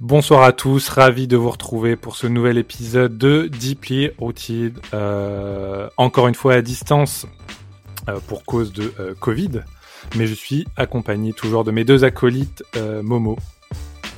[0.00, 4.78] Bonsoir à tous, ravi de vous retrouver pour ce nouvel épisode de Deeply Rooted.
[4.92, 7.26] Euh, encore une fois à distance
[8.06, 9.62] euh, pour cause de euh, Covid,
[10.14, 12.62] mais je suis accompagné toujours de mes deux acolytes
[13.02, 13.38] Momo.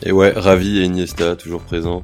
[0.02, 2.02] Et ouais, ravi et Iniesta toujours présent.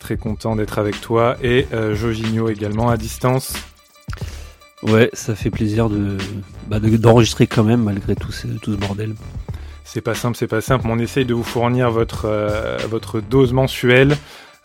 [0.00, 3.54] Très content d'être avec toi et Joginho également à distance.
[4.82, 6.18] Ouais, ça fait plaisir de
[6.66, 9.14] bah, d'enregistrer quand même malgré tout ce, tout ce bordel.
[9.92, 10.86] C'est pas simple, c'est pas simple.
[10.88, 14.16] On essaye de vous fournir votre, euh, votre dose mensuelle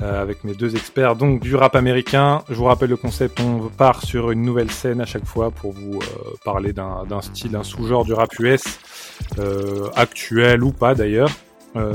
[0.03, 2.43] euh, avec mes deux experts donc du rap américain.
[2.47, 5.73] Je vous rappelle le concept, on part sur une nouvelle scène à chaque fois pour
[5.73, 8.61] vous euh, parler d'un style, d'un sous-genre du rap US,
[9.95, 11.31] actuel ou pas d'ailleurs.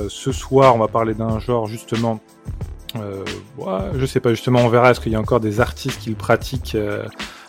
[0.08, 2.18] ce soir, on va parler d'un genre justement
[2.96, 6.10] ouais, je sais pas, justement, on verra est-ce qu'il y a encore des artistes qui
[6.10, 6.76] le pratiquent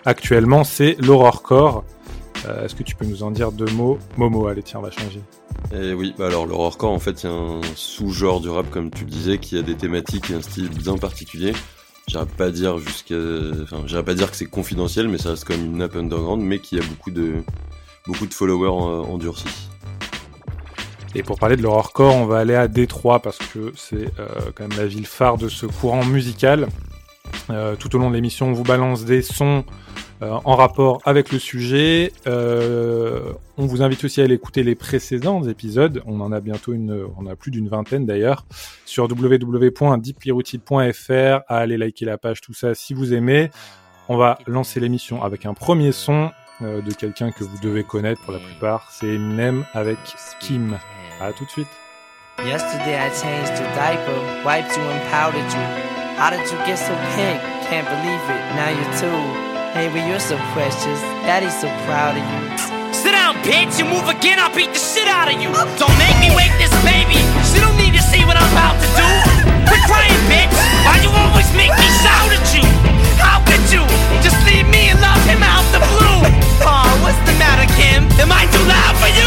[0.05, 0.63] actuellement.
[0.63, 1.83] C'est l'horrorcore.
[2.45, 4.91] Euh, est-ce que tu peux nous en dire deux mots Momo, allez, tiens, on va
[4.91, 5.21] changer.
[5.71, 9.05] Et eh oui, bah alors l'horrorcore, en fait, a un sous-genre du rap, comme tu
[9.05, 11.53] le disais, qui a des thématiques et un style bien particulier.
[12.07, 13.15] J'irais pas dire jusqu'à,
[13.63, 16.59] enfin, j'irais pas dire que c'est confidentiel, mais ça reste comme une app underground, mais
[16.59, 17.43] qui a beaucoup de,
[18.07, 19.69] beaucoup de followers endurcis.
[21.13, 24.67] Et pour parler de l'horrorcore, on va aller à Détroit parce que c'est euh, quand
[24.67, 26.69] même la ville phare de ce courant musical.
[27.49, 29.63] Euh, tout au long de l'émission, on vous balance des sons
[30.21, 32.11] euh, en rapport avec le sujet.
[32.27, 36.03] Euh, on vous invite aussi à aller écouter les précédents épisodes.
[36.05, 38.45] On en a bientôt une, on a plus d'une vingtaine d'ailleurs,
[38.85, 41.41] sur www.deeplyrouted.fr.
[41.47, 43.49] À aller liker la page, tout ça si vous aimez.
[44.09, 48.33] On va lancer l'émission avec un premier son de quelqu'un que vous devez connaître pour
[48.33, 48.89] la plupart.
[48.91, 49.97] C'est Eminem avec
[50.39, 50.77] Kim.
[51.19, 51.67] À tout de suite.
[56.21, 57.41] How did you get so pink?
[57.65, 59.21] Can't believe it, now you're two.
[59.73, 61.01] Hey, but you're so precious.
[61.25, 62.39] Daddy's so proud of you.
[62.93, 63.81] Sit down, bitch.
[63.81, 65.49] You move again, I'll beat the shit out of you.
[65.81, 67.17] Don't make me wake this baby.
[67.49, 69.09] She don't need to see what I'm about to do.
[69.65, 70.53] Quit crying, bitch.
[70.85, 72.69] Why you always make me shout at you?
[73.17, 73.81] How could you
[74.21, 76.21] just leave me and love him out the blue?
[76.61, 78.05] Oh, what's the matter, Kim?
[78.21, 79.25] Am I too loud for you?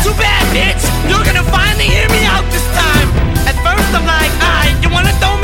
[0.00, 0.80] Too bad, bitch.
[1.04, 3.12] You're gonna finally hear me out this time.
[3.44, 5.36] At first, I'm like, alright, you wanna throw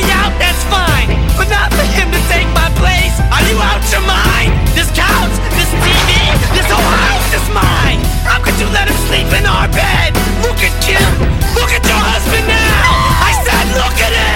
[1.36, 3.14] but not for him to take my place.
[3.30, 4.50] Are you out your mind?
[4.72, 6.10] This couch, this TV,
[6.56, 8.00] this whole house is mine.
[8.24, 10.16] How could you let him sleep in our bed?
[10.42, 11.12] Look at Kim.
[11.54, 12.88] Look at your husband now.
[13.20, 14.35] I said, look at him.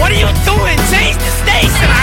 [0.00, 0.78] What are you doing?
[0.90, 2.01] Change the station!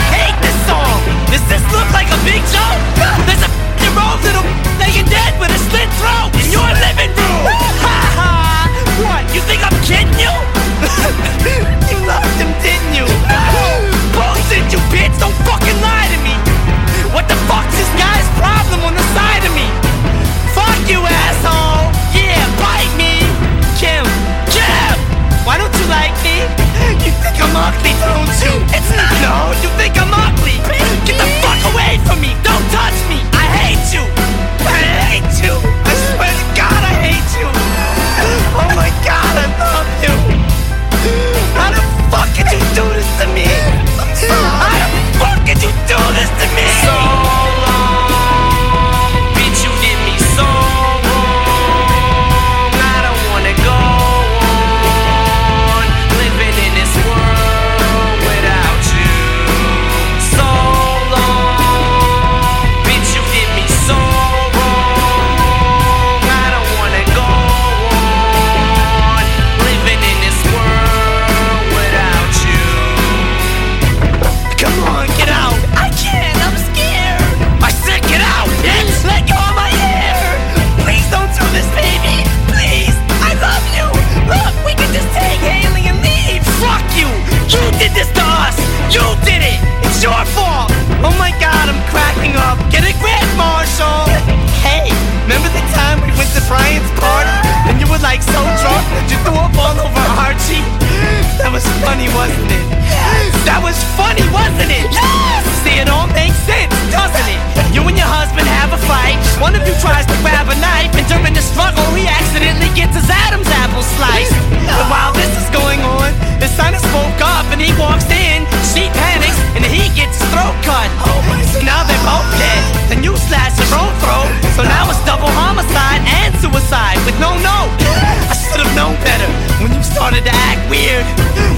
[129.91, 131.05] Started to act weird.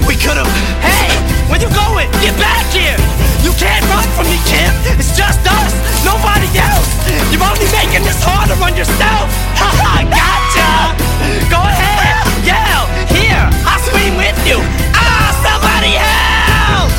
[0.08, 0.48] We could have.
[0.80, 1.12] Hey,
[1.48, 2.08] where you going?
[2.24, 2.96] Get back here!
[3.44, 4.72] You can't run from me, Kim.
[4.96, 5.72] It's just us,
[6.04, 6.88] nobody else.
[7.30, 9.28] You're only making this harder on yourself.
[9.62, 10.70] Ha Haha, gotcha.
[11.46, 12.84] Go ahead, yell.
[13.14, 14.58] Here, I'll scream with you.
[14.96, 16.90] Ah, somebody help!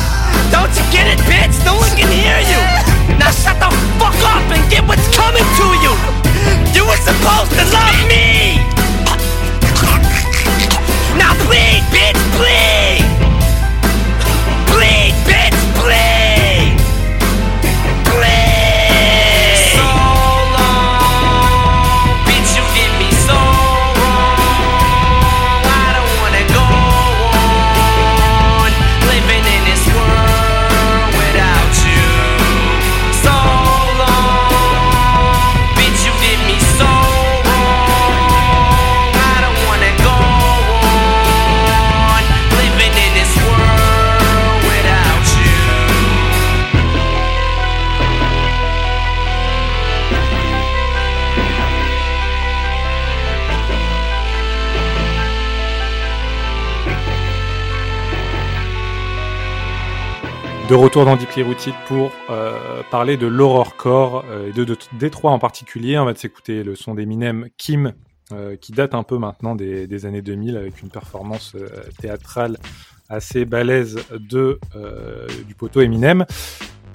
[0.48, 1.52] Don't you get it, bitch?
[1.68, 2.60] No one can hear you.
[3.20, 3.68] Now shut the
[4.00, 5.92] fuck up and get what's coming to you.
[6.72, 8.63] You were supposed to love me.
[11.44, 11.83] Now
[60.68, 65.38] De retour dans Deeply Rooted pour euh, parler de l'horrorcore euh, et de, Détroit en
[65.38, 65.98] particulier.
[65.98, 67.92] On va s'écouter le son d'Eminem Kim
[68.32, 71.68] euh, qui date un peu maintenant des, années 2000 avec une performance euh,
[72.00, 72.56] théâtrale
[73.10, 74.58] assez balèze de
[75.46, 76.24] du poteau Eminem.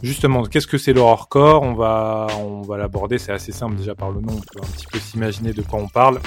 [0.01, 4.09] Justement, qu'est-ce que c'est l'horrorcore On va on va l'aborder, c'est assez simple déjà par
[4.09, 6.19] le nom, on peut un petit peu s'imaginer de quoi on parle.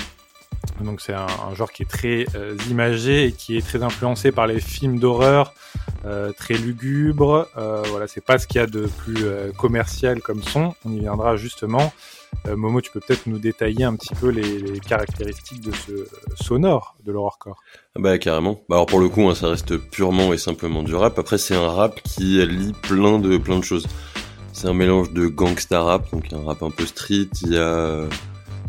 [0.82, 4.46] Donc c'est un, genre qui est très euh, imagé et qui est très influencé par
[4.46, 5.54] les films d'horreur,
[6.04, 7.48] euh, très lugubre.
[7.56, 10.74] Euh, voilà, c'est pas ce qu'il y a de plus euh, commercial comme son.
[10.84, 11.92] On y viendra justement.
[12.48, 16.08] Momo, tu peux peut-être nous détailler un petit peu les, les caractéristiques de ce
[16.42, 17.56] sonore de l'horrorcore.
[17.94, 18.62] Ah Bah carrément.
[18.68, 21.18] Bah alors pour le coup, hein, ça reste purement et simplement du rap.
[21.18, 23.86] Après, c'est un rap qui lie plein de plein de choses.
[24.52, 27.28] C'est un mélange de gangsta rap, donc un rap un peu street.
[27.42, 28.08] Il y a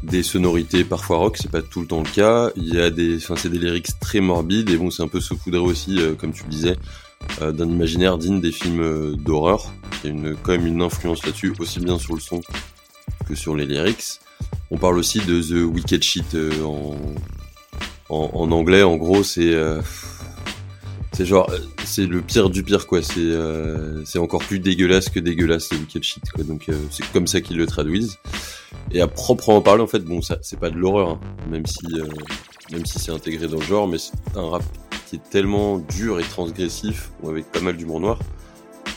[0.03, 2.51] des sonorités parfois rock, c'est pas tout le temps le cas.
[2.55, 5.21] Il y a des, enfin c'est des lyrics très morbides et bon, c'est un peu
[5.21, 6.75] saupoudré aussi, euh, comme tu le disais,
[7.41, 9.71] euh, d'un imaginaire digne des films euh, d'horreur.
[10.03, 12.41] Il y a une, quand même une influence là-dessus, aussi bien sur le son
[13.27, 14.19] que sur les lyrics.
[14.71, 16.95] On parle aussi de The Wicked Shit en,
[18.09, 18.83] en, anglais.
[18.83, 19.55] En gros, c'est
[21.13, 23.01] c'est genre euh, c'est le pire du pire quoi.
[23.01, 26.43] C'est euh, c'est encore plus dégueulasse que dégueulasse The Wicked Shit quoi.
[26.43, 28.17] Donc euh, c'est comme ça qu'ils le traduisent.
[28.91, 31.85] Et à proprement parler, en fait, bon, ça c'est pas de l'horreur, hein, même si
[31.93, 32.05] euh,
[32.71, 34.63] même si c'est intégré dans le genre, mais c'est un rap
[35.07, 38.19] qui est tellement dur et transgressif, avec pas mal d'humour noir.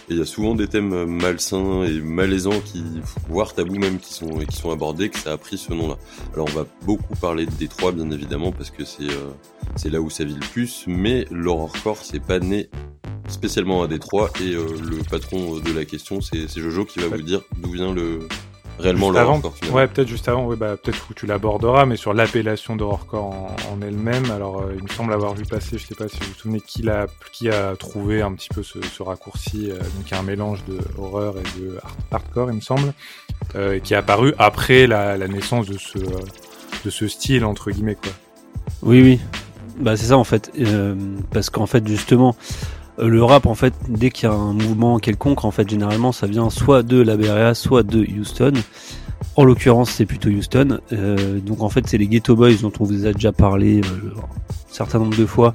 [0.09, 2.85] Et il y a souvent des thèmes euh, malsains et malaisants qui,
[3.29, 5.97] voire tabous même, qui sont, qui sont abordés, que ça a pris ce nom-là.
[6.33, 9.31] Alors on va beaucoup parler de Détroit, bien évidemment, parce que c'est euh,
[9.75, 12.71] c'est là où ça vit le plus, mais l'horrorcore, c'est pas né
[13.29, 17.09] spécialement à Détroit, et euh, le patron de la question, c'est c'est Jojo qui va
[17.09, 18.21] vous dire d'où vient le
[18.78, 19.54] réellement Juste avant, l'horrorcore.
[19.56, 19.76] finalement.
[19.76, 23.56] Ouais, peut-être juste avant, oui, bah, peut-être où tu l'aborderas, mais sur l'appellation d'horrorcore en,
[23.73, 24.30] en elle-même.
[24.30, 26.61] Alors, euh, il me semble avoir vu passer, je sais pas si vous vous souvenez,
[26.61, 31.35] qui, a trouvé un petit peu ce, ce raccourci, euh, donc un mélange de horreur
[31.38, 32.92] et de hard- hardcore, il me semble,
[33.54, 37.97] euh, qui est apparu après la, la naissance de ce, de ce style, entre guillemets,
[37.97, 38.12] quoi.
[38.83, 39.21] Oui, oui.
[39.78, 40.50] Bah, c'est ça en fait.
[40.59, 40.95] Euh,
[41.33, 42.35] parce qu'en fait, justement,
[42.99, 46.26] le rap, en fait, dès qu'il y a un mouvement quelconque, en fait, généralement, ça
[46.26, 48.53] vient soit de la BRA, soit de Houston.
[49.37, 50.81] En l'occurrence, c'est plutôt Houston.
[50.93, 54.15] Euh, donc, en fait, c'est les Ghetto Boys dont on vous a déjà parlé euh,
[54.19, 55.53] un certain nombre de fois,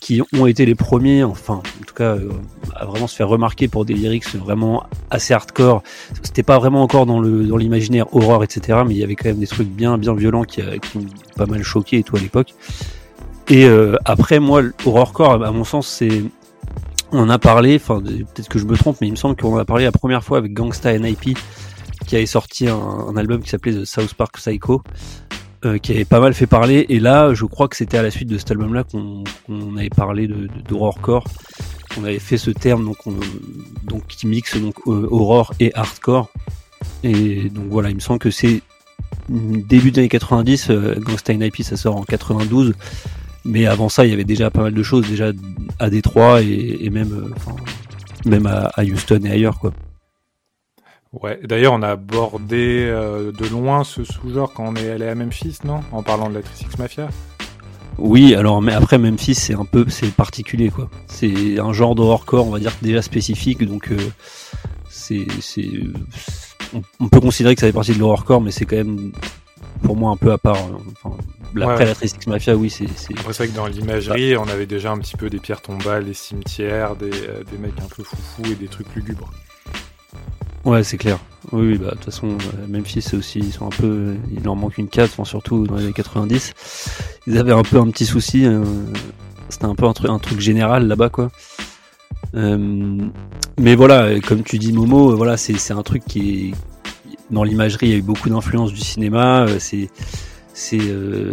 [0.00, 2.28] qui ont été les premiers, enfin, en tout cas, euh,
[2.74, 5.82] à vraiment se faire remarquer pour des lyrics vraiment assez hardcore.
[6.22, 8.80] C'était pas vraiment encore dans l'imaginaire horreur, etc.
[8.86, 11.62] Mais il y avait quand même des trucs bien bien violents qui, ont pas mal
[11.62, 12.54] choqué et tout à l'époque.
[13.48, 13.66] Et
[14.04, 16.24] après, moi, l'horrorcore, à mon sens, c'est
[17.14, 19.64] on a parlé, enfin peut-être que je me trompe, mais il me semble qu'on a
[19.64, 21.38] parlé la première fois avec Gangsta NIP,
[22.06, 24.82] qui avait sorti un, album qui s'appelait The South Park Psycho,
[25.64, 26.86] euh, qui avait pas mal fait parler.
[26.88, 29.24] Et là, je crois que c'était à la suite de cet album-là qu'on
[29.76, 30.74] avait parlé de, de,
[31.96, 32.84] on avait fait ce terme
[33.84, 36.28] donc, qui mixe donc euh, et hardcore.
[37.02, 38.62] Et donc voilà, il me semble que c'est
[39.28, 40.70] début des années 90.
[40.70, 42.74] Euh, Gangsta IP ça sort en 92.
[43.44, 45.32] Mais avant ça, il y avait déjà pas mal de choses, déjà
[45.78, 49.72] à Détroit et, même, euh, même à, Houston et ailleurs, quoi.
[51.12, 55.58] Ouais, d'ailleurs, on a abordé de loin ce sous-genre quand on est allé à Memphis,
[55.64, 55.80] non?
[55.92, 57.08] En parlant de la Trisix Mafia
[57.98, 60.90] oui, alors mais après Memphis c'est un peu c'est particulier quoi.
[61.06, 63.96] C'est un genre de horrorcore on va dire déjà spécifique donc euh,
[64.88, 65.68] c'est c'est
[66.98, 69.12] on, peut considérer que ça fait partie de l'horrorcore mais c'est quand même
[69.84, 70.56] pour moi un peu à part.
[70.56, 70.78] Hein.
[71.02, 71.16] Enfin,
[71.62, 73.16] après la Trisix Mafia oui c'est c'est.
[73.18, 76.96] Vrai que dans l'imagerie on avait déjà un petit peu des pierres tombales, des cimetières,
[76.96, 79.30] des, euh, des mecs un peu foufou et des trucs lugubres.
[80.64, 81.18] Ouais, c'est clair.
[81.52, 84.56] Oui, bah de toute façon, euh, Memphis c'est aussi, ils sont un peu, il leur
[84.56, 86.54] manque une carte, surtout dans les années 90.
[87.26, 88.46] Ils avaient un peu un petit souci.
[88.46, 88.64] Euh,
[89.50, 91.30] c'était un peu un truc, un truc général là-bas, quoi.
[92.34, 92.98] Euh,
[93.58, 96.54] mais voilà, comme tu dis, Momo, voilà, c'est un truc qui est
[97.30, 97.86] dans l'imagerie.
[97.86, 99.46] Il y a eu beaucoup d'influence du cinéma.
[99.58, 99.88] C'est
[100.56, 100.78] c'est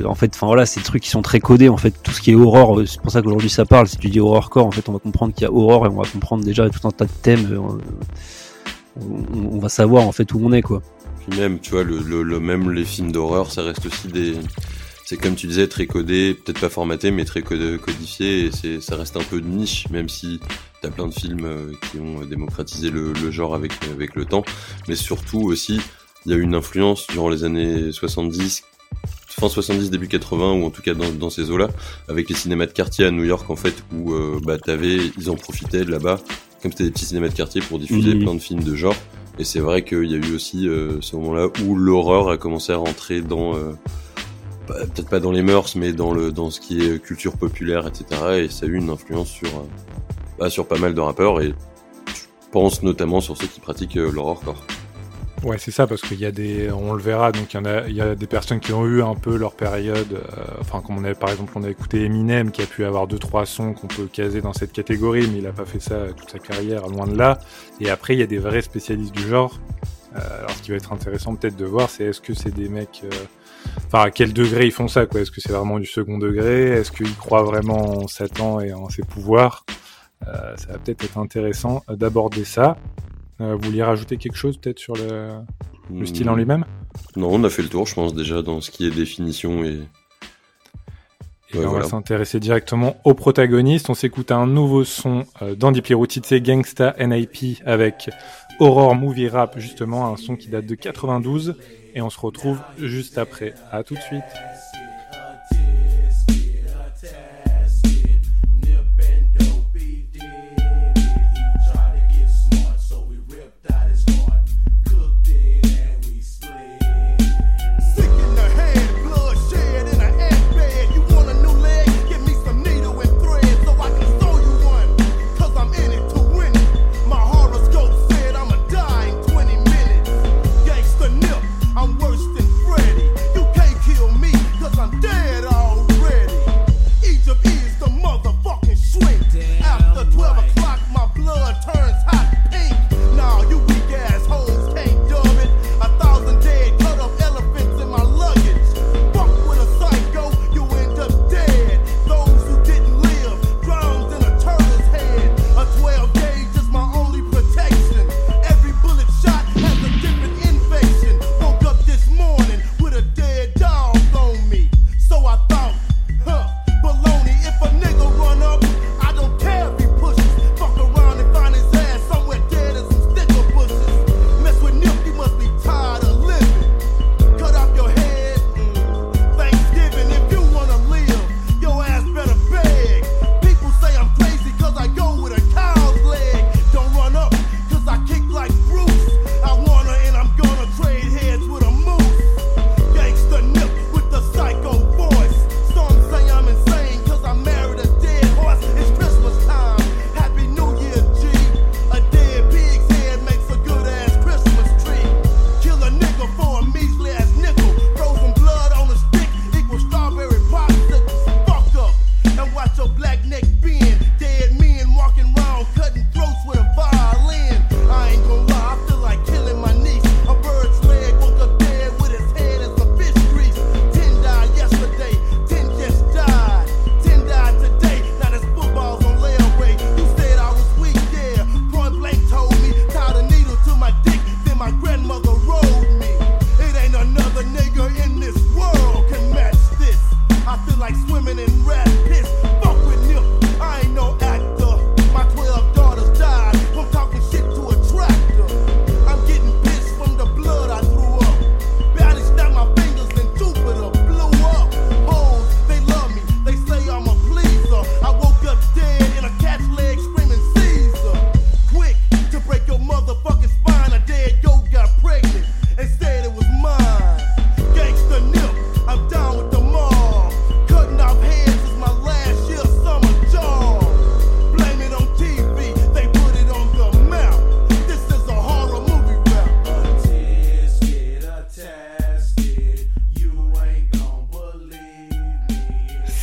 [0.03, 2.31] en fait enfin voilà des trucs qui sont très codés en fait tout ce qui
[2.31, 4.93] est horreur c'est pour ça qu'aujourd'hui ça parle si tu dis horrorcore en fait on
[4.93, 7.11] va comprendre qu'il y a horreur et on va comprendre déjà tout un tas de
[7.21, 7.61] thèmes
[8.99, 10.81] on, va savoir en fait où on est quoi.
[11.19, 14.33] Puis même, tu vois, le, même les films d'horreur, ça reste aussi des,
[15.11, 18.95] c'est comme tu disais, très codé, peut-être pas formaté, mais très codifié, et c'est, ça
[18.95, 20.39] reste un peu de niche, même si
[20.81, 24.45] t'as plein de films euh, qui ont démocratisé le, le, genre avec, avec le temps,
[24.87, 25.81] mais surtout aussi,
[26.25, 28.63] il y a eu une influence durant les années 70,
[29.27, 31.67] fin 70, début 80, ou en tout cas dans, dans ces eaux-là,
[32.07, 35.29] avec les cinémas de quartier à New York, en fait, où euh, bah, t'avais, ils
[35.29, 36.21] en profitaient là-bas
[36.61, 38.95] comme c'était des petits cinémas de quartier pour diffuser plein de films de genre.
[39.39, 42.71] Et c'est vrai qu'il y a eu aussi euh, ce moment-là où l'horreur a commencé
[42.71, 43.73] à rentrer dans, euh,
[44.93, 48.43] peut-être pas dans les mœurs, mais dans le dans ce qui est culture populaire, etc.
[48.43, 49.67] Et ça a eu une influence sur euh,
[50.39, 51.53] bah, sur pas mal de rappeurs et
[52.07, 54.63] je pense notamment sur ceux qui pratiquent l'horrorcore.
[55.43, 58.13] Ouais, c'est ça, parce qu'il y a des, on le verra, donc il y a,
[58.13, 61.31] des personnes qui ont eu un peu leur période, euh, enfin, comme on avait, par
[61.31, 64.41] exemple, on a écouté Eminem, qui a pu avoir deux, trois sons qu'on peut caser
[64.41, 67.39] dans cette catégorie, mais il a pas fait ça toute sa carrière, loin de là.
[67.79, 69.59] Et après, il y a des vrais spécialistes du genre.
[70.15, 72.69] Euh, alors, ce qui va être intéressant peut-être de voir, c'est est-ce que c'est des
[72.69, 73.09] mecs, euh,
[73.87, 75.21] enfin, à quel degré ils font ça, quoi?
[75.21, 76.69] Est-ce que c'est vraiment du second degré?
[76.69, 79.65] Est-ce qu'ils croient vraiment en Satan et en ses pouvoirs?
[80.55, 82.77] ça va peut-être être intéressant d'aborder ça.
[83.41, 86.37] Euh, vous vouliez rajouter quelque chose peut-être sur le, style en hmm.
[86.37, 86.65] lui-même?
[87.15, 89.79] Non, on a fait le tour, je pense, déjà dans ce qui est définition et.
[91.55, 93.89] on va s'intéresser directement au protagoniste.
[93.89, 98.09] On s'écoute un nouveau son euh, d'Andy Pierucci, c'est Gangsta NIP avec
[98.59, 101.55] Aurore Movie Rap, justement, un son qui date de 92.
[101.93, 103.53] Et on se retrouve juste après.
[103.71, 104.23] À tout de suite.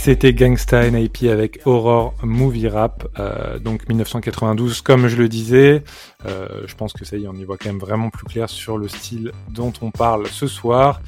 [0.08, 5.84] C'était Gangsta NIP avec Horror Movie Rap, euh, donc 1992, comme je le disais.
[6.24, 8.48] Euh, je pense que ça y est, on y voit quand même vraiment plus clair
[8.48, 11.02] sur le style dont on parle ce soir.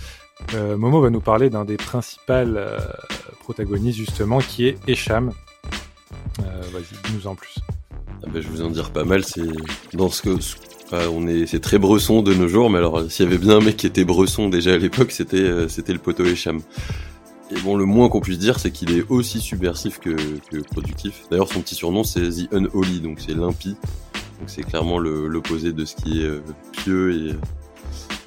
[0.54, 2.78] Euh, Momo va nous parler d'un des principaux euh,
[3.40, 5.32] protagonistes justement, qui est Esham.
[6.38, 7.54] Vas-y, dis-nous en plus.
[8.22, 9.24] Ah bah, je vous en dire pas mal.
[9.24, 9.48] C'est
[9.94, 10.36] dans ce que
[10.92, 12.68] on est, c'est très bresson de nos jours.
[12.68, 15.70] Mais alors, s'il y avait bien un mec qui était bresson déjà à l'époque, c'était
[15.70, 16.60] c'était le poteau Esham.
[17.52, 20.10] Et bon, le moins qu'on puisse dire, c'est qu'il est aussi subversif que,
[20.50, 21.24] que productif.
[21.30, 23.76] D'ailleurs, son petit surnom, c'est The Unholy, donc c'est l'impie.
[24.38, 26.42] Donc c'est clairement l'opposé de ce qui est euh,
[26.72, 27.34] pieux et,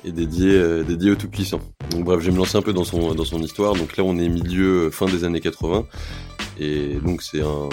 [0.05, 1.61] et dédié, euh, dédié au tout-puissant.
[1.91, 3.75] Donc bref, je vais me lancer un peu dans son, dans son histoire.
[3.75, 5.85] Donc là, on est milieu, euh, fin des années 80.
[6.59, 7.69] Et donc c'est un...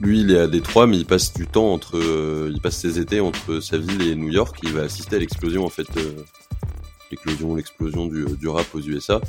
[0.00, 1.96] Lui, il est à Détroit, mais il passe du temps entre...
[1.96, 4.58] euh, il passe ses étés entre sa ville et New York.
[4.62, 5.88] Il va assister à l'explosion, en fait...
[7.10, 9.20] l'éclosion, l'explosion du, du rap aux USA.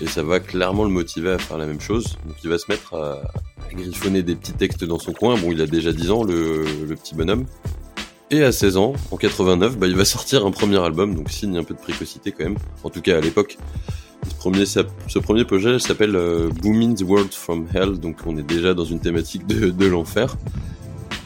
[0.00, 2.18] Et ça va clairement le motiver à faire la même chose.
[2.26, 3.22] Donc il va se mettre à,
[3.72, 5.36] griffonner des petits textes dans son coin.
[5.38, 7.46] Bon, il a déjà 10 ans, le, le petit bonhomme.
[8.30, 11.56] Et à 16 ans, en 89, bah, il va sortir un premier album, donc signe
[11.56, 13.56] un peu de précocité quand même, en tout cas à l'époque.
[14.28, 18.42] Ce premier, ce premier projet s'appelle euh, Booming the World from Hell, donc on est
[18.42, 20.36] déjà dans une thématique de, l'enfer.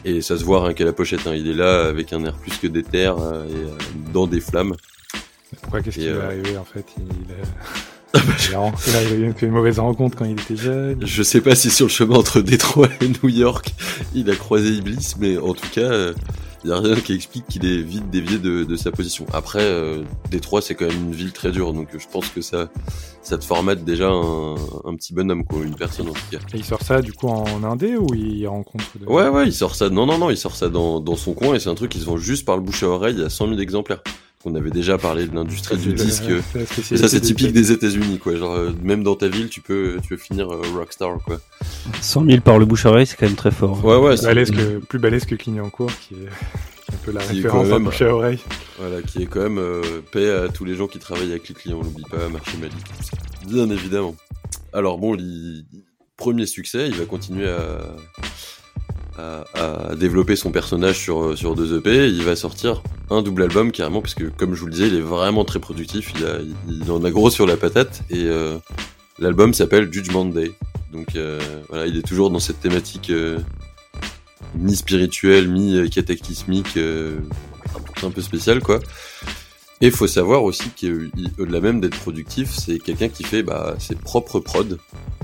[0.05, 1.35] Et ça se voit rien qu'à la pochette, hein.
[1.35, 4.75] il est là avec un air plus que d'éther euh, et euh, dans des flammes.
[5.61, 6.85] Pourquoi Qu'est-ce qui lui est euh, arrivé en fait?
[6.99, 8.21] Il, a...
[8.21, 8.73] il, a...
[8.89, 11.05] il a il a fait une mauvaise rencontre quand il était jeune.
[11.05, 13.73] Je sais pas si sur le chemin entre Détroit et New York,
[14.15, 16.13] il a croisé Iblis, mais en tout cas,
[16.65, 19.27] il y a rien qui explique qu'il est vite dévié de, de sa position.
[19.33, 22.69] Après, euh, Détroit, c'est quand même une ville très dure, donc je pense que ça,
[23.23, 26.39] ça te formate déjà un, un petit bonhomme, quoi, une personne en tout cas.
[26.55, 29.07] Et il sort ça du coup en indé ou il rencontre de...
[29.07, 29.89] Ouais, ouais, il sort ça.
[29.89, 31.99] Non, non, non, il sort ça dans, dans son coin et c'est un truc qui
[31.99, 34.03] se vend juste par le bouche à oreille à 100 000 exemplaires.
[34.45, 36.25] On avait déjà parlé de l'industrie du disque.
[36.91, 38.35] Et ça, c'est typique des États-Unis, quoi.
[38.37, 41.41] Genre, euh, même dans ta ville, tu peux, tu peux finir euh, rockstar, quoi.
[42.01, 43.85] 100 000 par le bouche à oreille, c'est quand même très fort.
[43.85, 47.13] Ouais, ouais, Plus balèze que, plus balèze que Clignancourt, qui est, qui est un peu
[47.13, 48.39] la Qui référence même- bouche à oreille.
[48.81, 51.55] Voilà, qui est quand même euh, paix à tous les gens qui travaillent avec les
[51.55, 52.75] clients, on l'oublie pas, marché Mali.
[53.47, 54.17] Bien évidemment.
[54.73, 55.65] Alors bon, il...
[56.17, 57.79] premier succès, il va continuer à...
[59.19, 62.09] à, à développer son personnage sur, euh, sur deux EP.
[62.09, 64.97] Il va sortir un double album carrément, parce que comme je vous le disais, il
[64.97, 66.13] est vraiment très productif.
[66.17, 68.59] Il, a, il en a gros sur la patate et euh,
[69.19, 70.53] l'album s'appelle Judgment Day.
[70.93, 73.39] Donc euh, voilà, il est toujours dans cette thématique euh,
[74.55, 77.19] mi-spirituelle, mi-cataclysmique, euh,
[78.03, 78.81] un peu spécial quoi.
[79.81, 84.39] Et faut savoir aussi qu'au-delà même d'être productif, c'est quelqu'un qui fait bah, ses propres
[84.39, 84.77] prods.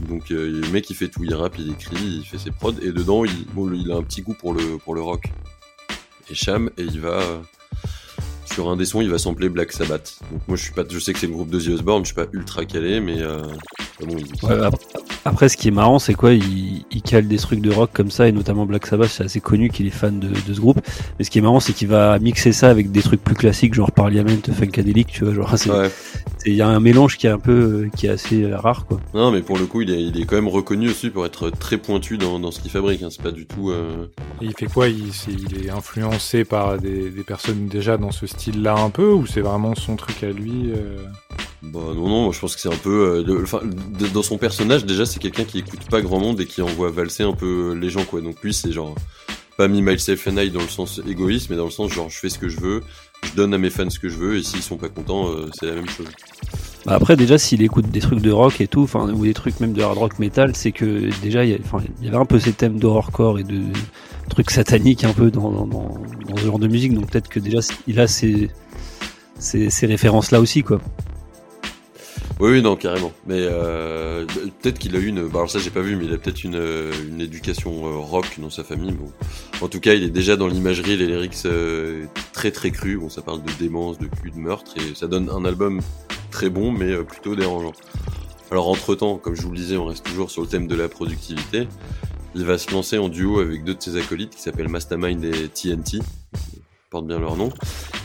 [0.09, 2.75] Donc euh, le mec il fait tout, il rappe, il écrit, il fait ses prods,
[2.83, 5.31] et dedans il, bon, il a un petit goût pour le, pour le rock.
[6.31, 7.39] Et Cham, et il va euh,
[8.53, 10.19] sur un des sons, il va sampler Black Sabbath.
[10.33, 12.09] Donc moi je suis pas, je sais que c'est le groupe de The Osborne, je
[12.09, 13.43] suis pas ultra calé, mais euh,
[14.01, 14.77] Ouais, ap-
[15.25, 18.11] après, ce qui est marrant, c'est quoi il, il cale des trucs de rock comme
[18.11, 20.81] ça, et notamment Black Sabbath, c'est assez connu qu'il est fan de, de ce groupe.
[21.19, 23.75] Mais ce qui est marrant, c'est qu'il va mixer ça avec des trucs plus classiques,
[23.75, 25.35] genre Parliament, Funkadelic, tu vois.
[25.35, 25.91] Genre, c'est- ouais.
[26.39, 27.53] c'est- il y a un mélange qui est un peu,
[27.87, 29.01] euh, qui est assez euh, rare, quoi.
[29.15, 31.51] Non, mais pour le coup, il est, il est quand même reconnu aussi pour être
[31.51, 33.03] très pointu dans, dans ce qu'il fabrique.
[33.03, 33.09] Hein.
[33.11, 33.71] C'est pas du tout.
[33.71, 34.07] euh,
[34.41, 34.89] Et il fait quoi?
[34.89, 39.13] Il, c'est- il est influencé par des, des personnes déjà dans ce style-là un peu
[39.13, 40.99] ou c'est vraiment son truc à lui euh?
[41.63, 43.25] Bah non, non, je pense que c'est un peu...
[43.27, 46.91] euh, dans son personnage, déjà, c'est quelqu'un qui écoute pas grand monde et qui envoie
[46.91, 48.21] valser un peu les gens, quoi.
[48.21, 48.95] Donc lui, c'est genre...
[49.57, 52.17] Pas me myself and I dans le sens égoïste, mais dans le sens genre, je
[52.17, 52.81] fais ce que je veux,
[53.25, 55.51] je donne à mes fans ce que je veux, et s'ils sont pas contents, euh,
[55.59, 56.07] c'est la même chose.
[56.87, 59.73] Bah après, déjà, s'il écoute des trucs de rock et tout, ou des trucs même
[59.73, 61.59] de hard rock metal, c'est que déjà, il
[62.01, 63.63] y, avait un peu ces thèmes d'horrorcore et de
[64.31, 65.69] trucs sataniques un peu dans
[66.37, 68.51] ce genre de musique, donc peut-être que déjà, il a ces,
[69.41, 70.81] ces, ces références-là aussi, quoi.
[72.41, 73.13] Oui, oui, non, carrément.
[73.27, 74.25] Mais euh,
[74.63, 75.27] peut-être qu'il a eu une.
[75.27, 77.97] Bah alors ça, j'ai pas vu, mais il a peut-être une, euh, une éducation euh,
[77.97, 78.93] rock dans sa famille.
[78.93, 79.11] Bon.
[79.61, 82.97] En tout cas, il est déjà dans l'imagerie, les lyrics euh, très très crus.
[82.99, 85.81] Bon, ça parle de démence, de cul, de meurtre, et ça donne un album
[86.31, 87.73] très bon, mais euh, plutôt dérangeant.
[88.53, 90.77] Alors, entre temps, comme je vous le disais, on reste toujours sur le thème de
[90.77, 91.67] la productivité.
[92.37, 95.49] Il va se lancer en duo avec deux de ses acolytes qui s'appellent Mastermind et
[95.49, 95.99] TNT,
[96.89, 97.51] portent bien leur nom,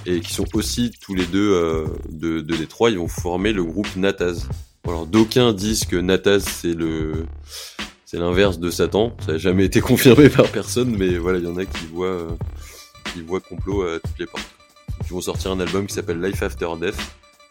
[0.06, 2.90] et qui sont aussi tous les deux euh, de, de Détroit.
[2.90, 4.48] Ils vont former le groupe Nataz.
[4.86, 7.26] Alors d'aucuns disent que Nataz c'est le
[8.06, 9.16] c'est l'inverse de Satan.
[9.26, 12.08] Ça n'a jamais été confirmé par personne, mais voilà, il y en a qui voient
[12.08, 12.30] euh,
[13.14, 14.48] qui voient complot à toutes les portes.
[15.06, 16.96] Ils vont sortir un album qui s'appelle Life After Death,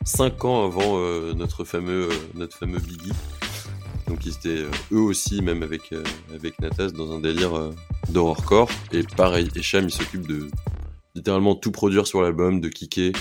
[0.05, 3.13] cinq ans avant euh, notre fameux euh, notre fameux Biggie.
[4.09, 6.03] Donc ils étaient euh, eux aussi, même avec euh,
[6.35, 7.71] avec Nataz, dans un délire
[8.09, 8.69] d'horrorcore.
[8.93, 10.49] Et pareil, Esham il s'occupe de
[11.15, 13.13] littéralement tout produire sur l'album, de kicker.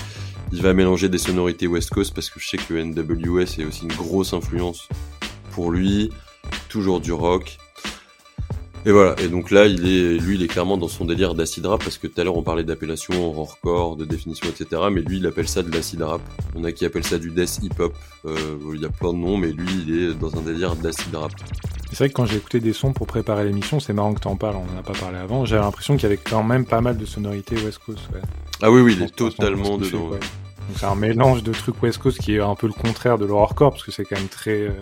[0.52, 3.82] Il va mélanger des sonorités West Coast parce que je sais que NWS est aussi
[3.82, 4.88] une grosse influence
[5.52, 6.10] pour lui.
[6.68, 7.58] toujours du rock.
[8.84, 11.64] Et voilà, et donc là, il est, lui, il est clairement dans son délire d'acid
[11.64, 15.18] rap, parce que tout à l'heure, on parlait d'appellation, horrorcore, de définition, etc., mais lui,
[15.18, 16.20] il appelle ça de l'acid rap.
[16.52, 18.36] Il y en a qui appellent ça du death hip-hop, euh,
[18.74, 21.30] il y a plein de noms, mais lui, il est dans un délire d'acid rap.
[21.90, 24.34] C'est vrai que quand j'ai écouté des sons pour préparer l'émission, c'est marrant que t'en
[24.34, 26.80] parles, on en a pas parlé avant, j'avais l'impression qu'il y avait quand même pas
[26.80, 28.20] mal de sonorités West Coast, ouais.
[28.62, 30.08] Ah oui, oui, il est totalement fait, dedans.
[30.10, 30.22] Donc
[30.76, 33.70] c'est un mélange de trucs West Coast qui est un peu le contraire de l'horrorcore,
[33.70, 34.62] parce que c'est quand même très...
[34.62, 34.72] euh,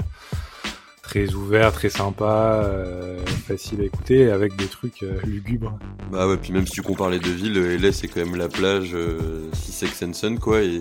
[1.11, 3.19] très ouvert, très sympa, euh,
[3.49, 5.77] facile à écouter, avec des trucs euh, lugubres.
[6.13, 8.49] Bah ouais, puis même si tu compares les deux villes, LA c'est quand même la
[8.49, 10.81] plage, euh, Sussex and Sun quoi, et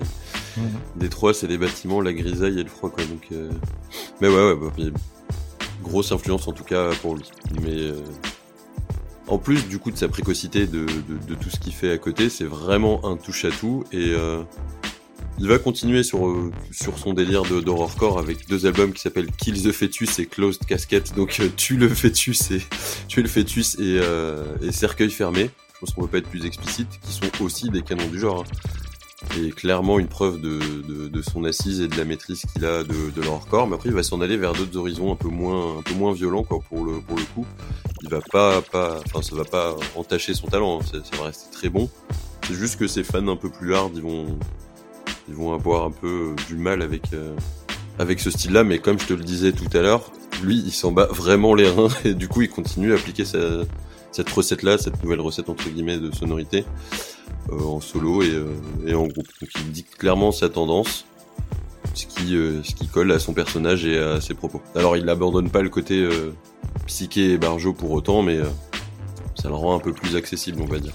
[0.96, 3.04] Détroit c'est les bâtiments, la grisaille et le froid quoi.
[3.06, 3.50] Donc, euh,
[4.22, 5.00] mais ouais, ouais, bah,
[5.82, 7.26] grosse influence en tout cas pour lui.
[7.64, 7.96] Mais euh,
[9.26, 11.98] en plus du coup de sa précocité de, de, de tout ce qu'il fait à
[11.98, 14.44] côté, c'est vraiment un touche à tout et euh,
[15.40, 19.62] il va continuer sur euh, son délire de d'horrorcore avec deux albums qui s'appellent Kill
[19.64, 21.16] the Fetus et Closed Casket.
[21.16, 22.62] Donc euh, tue le fœtus et
[23.08, 25.50] tue le fœtus et, euh, et cercueil fermé.
[25.74, 28.44] Je pense qu'on peut pas être plus explicite, qui sont aussi des canons du genre.
[28.44, 29.38] hein.
[29.38, 33.22] Et clairement une preuve de, son assise et de la maîtrise qu'il a de, de
[33.22, 33.68] l'horrorcore.
[33.68, 36.86] Mais après, il va s'en aller vers d'autres horizons un peu moins, un violents, pour
[36.86, 37.00] le,
[37.36, 37.46] coup.
[38.02, 40.80] Il va pas, pas, enfin, ça va pas entacher son talent.
[40.80, 40.86] hein.
[40.86, 41.90] Ça, ça va rester très bon.
[42.48, 44.40] C'est juste que ses fans un peu plus hard, ils vont,
[45.30, 47.36] ils vont avoir un peu du mal avec, euh,
[47.98, 48.64] avec ce style-là.
[48.64, 50.12] Mais comme je te le disais tout à l'heure,
[50.44, 53.38] lui, il s'en bat vraiment les reins et du coup, il continue à appliquer sa,
[54.12, 56.66] cette recette-là, cette nouvelle recette entre guillemets de sonorité
[57.52, 59.28] euh, en solo et, euh, et en groupe.
[59.42, 61.06] Donc il dicte clairement sa tendance,
[61.94, 64.62] ce qui, euh, ce qui colle à son personnage et à ses propos.
[64.76, 66.34] Alors il n'abandonne pas le côté euh,
[66.88, 68.46] psyché et barjo pour autant, mais euh,
[69.36, 70.94] ça le rend un peu plus accessible, on va dire.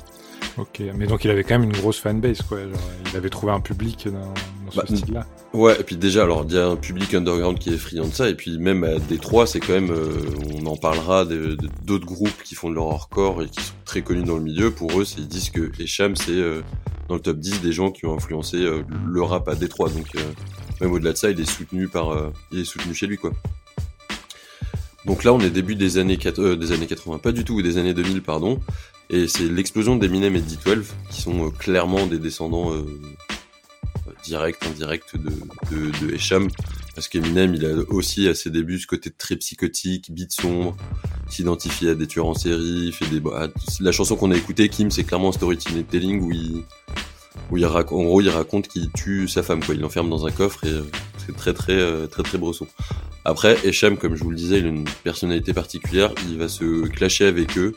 [0.57, 2.61] Ok, mais donc il avait quand même une grosse fanbase, quoi.
[2.61, 2.71] Genre,
[3.11, 5.27] il avait trouvé un public dans, dans ce Bah, style-là.
[5.53, 8.12] Ouais, et puis déjà, alors il y a un public underground qui est friand de
[8.14, 10.21] ça, et puis même à Détroit, c'est quand même, euh,
[10.55, 14.23] on en parlera d'autres groupes qui font de leur hardcore et qui sont très connus
[14.23, 14.71] dans le milieu.
[14.71, 16.61] Pour eux, ils disent que Esham, c'est euh,
[17.09, 19.88] dans le top 10 des gens qui ont influencé euh, le rap à Détroit.
[19.88, 20.21] Donc euh,
[20.81, 22.17] même au-delà de ça, il est soutenu par,
[22.53, 23.33] il est soutenu chez lui, quoi.
[25.05, 27.61] Donc là, on est début des années, quat- euh, des années 80, pas du tout,
[27.61, 28.59] des années 2000, pardon.
[29.11, 32.85] Et c'est l'explosion d'Eminem et de D12, qui sont euh, clairement des descendants euh,
[34.25, 36.49] direct, indirect de, de, Esham.
[36.95, 40.77] Parce qu'Eminem, il a aussi à ses débuts ce côté très psychotique, beat sombre,
[41.29, 43.21] s'identifie à des tueurs en série, fait des...
[43.81, 46.62] la chanson qu'on a écoutée, Kim, c'est clairement un storytelling où il,
[47.51, 49.75] où il raconte, en gros, il raconte qu'il tue sa femme, quoi.
[49.75, 50.83] Il l'enferme dans un coffre et euh,
[51.27, 52.67] c'est très, très, très, très bresson.
[53.27, 56.12] Après, Esham, comme je vous le disais, il a une personnalité particulière.
[56.31, 57.75] Il va se clasher avec eux,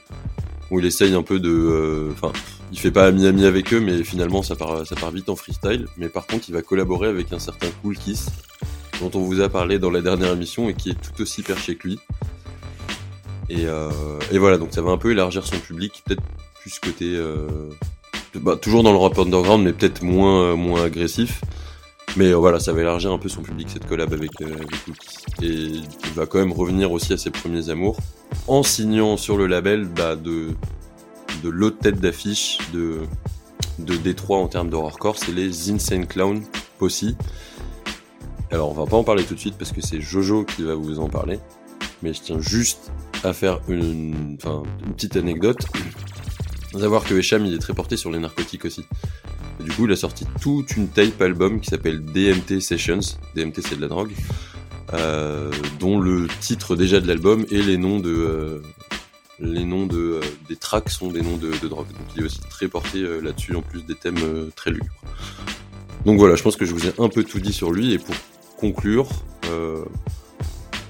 [0.72, 2.32] où il essaye un peu de, euh, enfin,
[2.72, 5.88] il fait pas ami-ami avec eux, mais finalement ça part, ça part vite en freestyle.
[5.98, 8.28] Mais par contre, il va collaborer avec un certain Cool Kiss,
[9.00, 11.76] dont on vous a parlé dans la dernière émission et qui est tout aussi perché
[11.76, 12.00] que lui.
[13.50, 13.90] Et, euh,
[14.34, 16.24] voilà, donc ça va un peu élargir son public, peut-être
[16.62, 17.48] plus côté, euh,
[18.36, 21.42] bah, toujours dans le rap underground, mais peut-être moins, euh, moins agressif.
[22.16, 24.86] Mais euh, voilà, ça va élargir un peu son public cette collab avec, euh, avec
[24.86, 24.96] Cool.
[25.44, 27.98] Et il va quand même revenir aussi à ses premiers amours,
[28.48, 30.56] en signant sur le label bah, de
[31.44, 33.02] l'autre tête d'affiche de,
[33.80, 36.44] de Détroit en termes d'horrorcore, c'est les Insane Clown
[36.80, 37.06] Posse.
[38.52, 40.76] Alors on va pas en parler tout de suite parce que c'est Jojo qui va
[40.76, 41.40] vous en parler,
[42.02, 42.92] mais je tiens juste
[43.24, 44.38] à faire une,
[44.96, 45.66] petite anecdote.
[46.72, 48.84] Savoir que Esham il est très porté sur les narcotiques aussi.
[49.60, 53.00] Du coup il a sorti toute une tape album qui s'appelle DMT Sessions,
[53.36, 54.12] DMT c'est de la drogue,
[55.80, 58.62] dont le titre déjà de l'album et les noms de, euh,
[59.40, 61.68] les noms de, euh, des tracks sont des noms de, de.
[61.68, 64.94] Donc il est aussi très porté euh, là-dessus, en plus des thèmes euh, très lugubres.
[66.06, 67.94] Donc voilà, je pense que je vous ai un peu tout dit sur lui.
[67.94, 68.16] Et pour
[68.58, 69.10] conclure,
[69.50, 69.84] euh,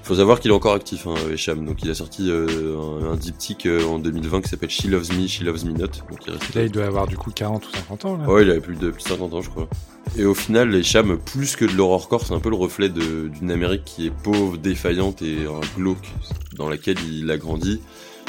[0.08, 1.66] faut savoir qu'il est encore actif, hein, Esham.
[1.66, 5.12] Donc il a sorti euh, un, un diptyque euh, en 2020 qui s'appelle She Loves
[5.12, 5.88] Me, She Loves Me Not.
[6.08, 8.24] Donc il reste Là, il doit avoir du coup 40 ou 50 ans, là.
[8.26, 9.68] Ouais, il avait plus de plus de 50 ans, je crois.
[10.16, 13.50] Et au final, les Cham, plus que de l'horrorcore, c'est un peu le reflet d'une
[13.50, 16.08] Amérique qui est pauvre, défaillante et euh, glauque,
[16.56, 17.82] dans laquelle il a grandi.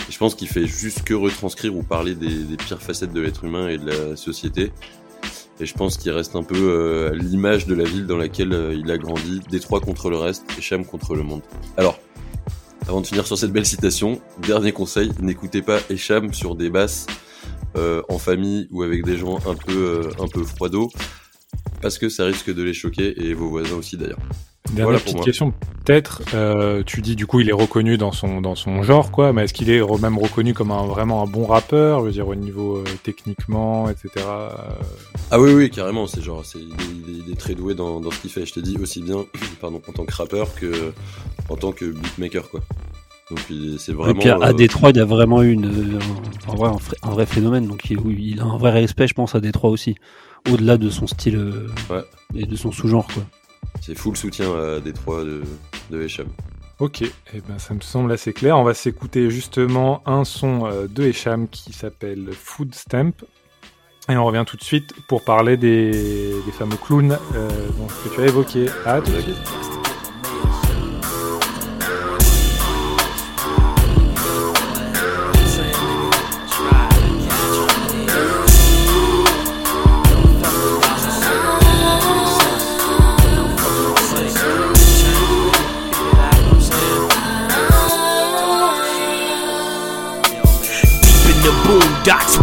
[0.09, 3.21] Et je pense qu'il fait juste que retranscrire ou parler des, des pires facettes de
[3.21, 4.73] l'être humain et de la société.
[5.59, 8.73] Et je pense qu'il reste un peu euh, l'image de la ville dans laquelle euh,
[8.73, 11.41] il a grandi, Détroit contre le reste et contre le monde.
[11.75, 11.99] Alors,
[12.87, 17.05] avant de finir sur cette belle citation, dernier conseil, n'écoutez pas Echam sur des basses
[17.77, 20.89] euh, en famille ou avec des gens un peu, euh, un peu froidos,
[21.83, 24.17] parce que ça risque de les choquer et vos voisins aussi d'ailleurs.
[24.69, 25.51] Dernière Voilà petite question,
[25.83, 29.33] peut-être, euh, tu dis du coup il est reconnu dans son, dans son genre, quoi,
[29.33, 32.27] mais est-ce qu'il est même reconnu comme un, vraiment un bon rappeur, je veux dire
[32.27, 34.09] au niveau euh, techniquement, etc.
[34.27, 34.49] euh,
[35.31, 36.73] Ah oui, oui, carrément, c'est genre, c'est, il, est,
[37.07, 38.45] il est- il est très doué dans, dans ce qu'il fait.
[38.45, 39.25] Je te dis aussi bien,
[39.61, 40.93] pardon, en tant que rappeur que
[41.49, 42.59] en tant que beatmaker, quoi.
[43.31, 43.39] Donc
[43.77, 44.19] c'est Et vraiment.
[44.19, 46.97] puis à, à Détroit, il y a vraiment eu une, un, un vrai, un, vrai-
[47.03, 47.67] un vrai phénomène.
[47.67, 49.95] Donc il, a un vrai respect, je pense, à Détroit aussi.
[50.51, 52.01] Au-delà de son style euh, Ouais.
[52.35, 53.23] et de son sous-genre, quoi.
[53.81, 55.41] C'est full soutien à Détroit de,
[55.89, 56.27] de Esham.
[56.79, 58.57] Ok, eh ben, ça me semble assez clair.
[58.57, 63.11] On va s'écouter justement un son euh, de Esham qui s'appelle Food Stamp.
[64.07, 65.91] Et on revient tout de suite pour parler des,
[66.45, 68.67] des fameux clowns euh, dont- que tu as évoqués.
[68.85, 69.78] À tout de suite.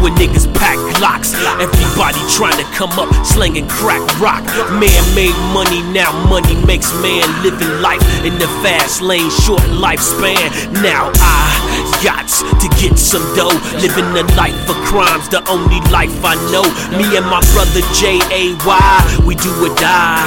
[0.07, 1.37] with niggas packed glocks.
[1.61, 4.43] Everybody trying to come up, slinging crack rock.
[4.73, 10.51] Man made money, now money makes man living life in the fast lane, short lifespan.
[10.83, 12.29] Now I got
[12.61, 16.65] to get some dough, living a life of crimes, the only life I know.
[16.97, 20.25] Me and my brother J A Y, we do or die.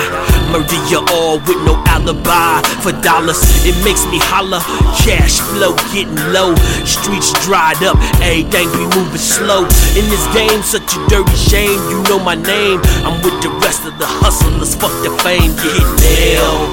[0.52, 2.62] Murder you all with no alibi.
[2.82, 4.62] For dollars, it makes me holler.
[5.06, 6.56] Cash flow getting low,
[6.86, 9.66] streets dried up, everything be moving slow.
[9.98, 11.80] In this game, such a dirty shame.
[11.90, 12.82] You know my name.
[13.06, 14.76] I'm with the rest of the hustlers.
[14.76, 16.70] Fuck the fame, get nail.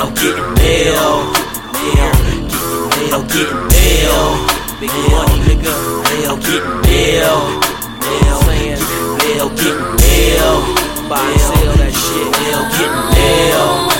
[0.00, 1.32] I'm getting nail.
[3.14, 4.20] I'm getting nail.
[4.80, 5.72] Big money, nigga.
[6.28, 7.64] I'm getting nail.
[9.24, 10.52] Nail, getting nail.
[11.08, 12.28] Buy and sell that shit.
[12.38, 13.88] Nail, getting nail.
[13.88, 13.93] Nail,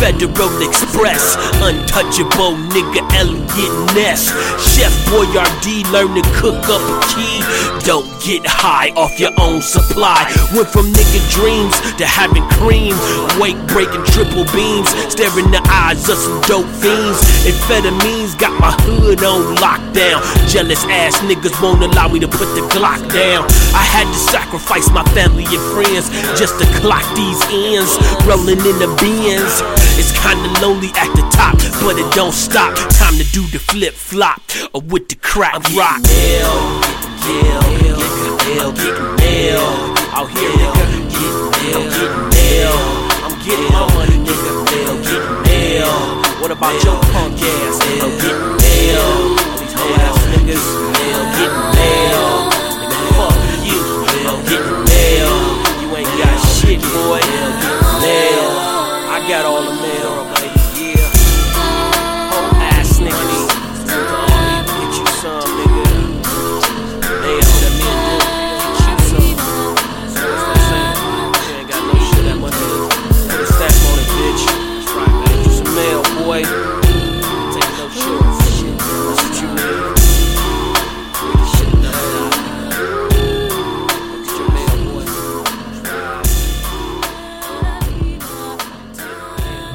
[0.00, 4.32] Federal Express, untouchable nigga Elliot Ness.
[4.56, 7.44] Chef Boyardee learn to cook up a key.
[7.84, 10.24] Don't get high off your own supply.
[10.56, 12.96] Went from nigga dreams to having cream.
[13.36, 17.20] Weight breaking triple beams, staring the eyes of some dope fiends.
[17.44, 20.24] Amphetamines got my hood on lockdown.
[20.48, 23.44] Jealous ass niggas won't allow me to put the Glock down.
[23.76, 26.08] I had to sacrifice my family and friends
[26.40, 28.00] just to clock these ends.
[28.24, 29.60] Rolling in the bins.
[30.00, 32.74] It's kinda lonely at the top, but it don't stop.
[32.96, 34.40] Time to do the flip flop
[34.72, 36.00] or with the crack rock.
[36.08, 36.80] Nail,
[37.28, 37.60] nail,
[38.48, 39.60] nail, getting nail.
[40.16, 42.76] Out here, nigga, getting I'm getting nail.
[43.26, 45.92] I'm getting my money, nigga, nail, getting nail.
[46.40, 47.78] What about your punk ass?
[47.84, 49.06] Nail, getting nail.
[49.60, 50.64] These hoe ass niggas,
[50.96, 52.39] nail, getting nail.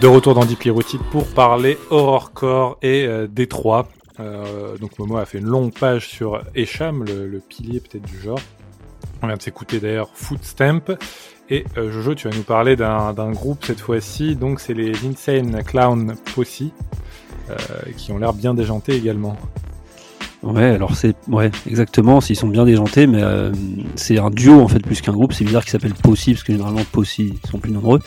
[0.05, 3.87] De retour dans Deep Routine pour parler horrorcore et euh, Détroit.
[4.19, 8.21] Euh, donc Momo a fait une longue page sur Esham, le, le pilier peut-être du
[8.21, 8.39] genre.
[9.23, 10.95] On vient de s'écouter d'ailleurs Footstamp.
[11.49, 14.35] Et euh, Jojo, tu vas nous parler d'un groupe cette fois-ci.
[14.35, 16.61] Donc c'est les Insane Clown Posse,
[17.49, 17.55] euh,
[17.97, 19.35] qui ont l'air bien déjantés également.
[20.43, 22.21] Ouais, alors c'est ouais, exactement.
[22.21, 23.23] S'ils sont bien déjantés, mais
[23.95, 25.33] c'est un duo en fait plus qu'un groupe.
[25.33, 27.99] C'est bizarre qu'il s'appelle Posse parce que généralement Posse ils sont plus nombreux.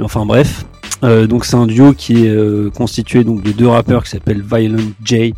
[0.00, 0.66] Enfin bref,
[1.04, 4.42] Euh, donc c'est un duo qui est euh, constitué donc de deux rappeurs qui s'appellent
[4.42, 5.34] Violent J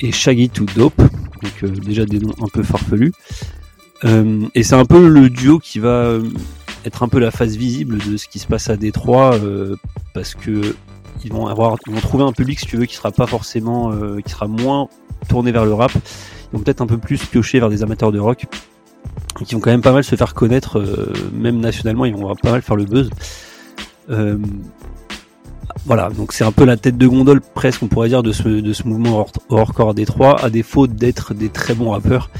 [0.00, 0.98] et Shaggy to Dope.
[0.98, 3.12] Donc euh, déjà des noms un peu farfelus.
[4.04, 6.18] Euh, et c'est un peu le duo qui va
[6.84, 9.36] être un peu la face visible de ce qui se passe à Détroit
[10.14, 10.74] parce que
[11.24, 13.92] ils vont avoir, ils vont trouver un public si tu veux qui sera pas forcément,
[14.24, 14.88] qui sera moins
[15.28, 15.90] tourné vers le rap.
[15.94, 18.46] Ils vont peut-être un peu plus piocher vers des amateurs de rock
[19.44, 20.82] qui vont quand même pas mal se faire connaître,
[21.32, 23.10] même nationalement, ils vont pas mal faire le buzz.
[24.10, 24.38] Euh,
[25.86, 28.86] voilà, donc c'est un peu la tête de gondole presque, on pourrait dire, de ce,
[28.86, 32.30] mouvement hors- hardcore à Détroit, à défaut d'être des très bons rappeurs,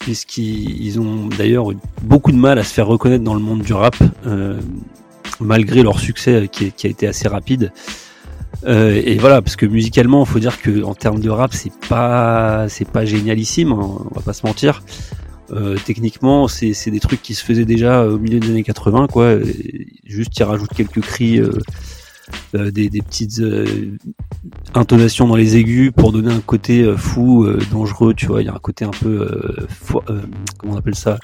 [0.00, 3.62] puisqu'ils ils ont d'ailleurs eu beaucoup de mal à se faire reconnaître dans le monde
[3.62, 4.58] du rap, euh,
[5.40, 7.72] malgré leur succès qui, a été assez rapide.
[8.66, 11.72] Euh, et voilà, parce que musicalement, il faut dire que en termes de rap, c'est
[11.88, 14.82] pas, c'est pas génialissime, hein, on va pas se mentir.
[15.50, 19.32] Euh, techniquement, c'est des trucs qui se faisaient déjà au milieu des années 80, quoi.
[19.32, 21.50] Et juste, ils rajoutent quelques cris euh,
[22.54, 23.96] euh, des, des petites euh,
[24.74, 28.42] intonations dans les aigus pour donner un côté euh, fou, euh, dangereux, tu vois.
[28.42, 30.20] Il y a un côté un peu, euh, fo- euh,
[30.58, 31.18] comment on appelle ça,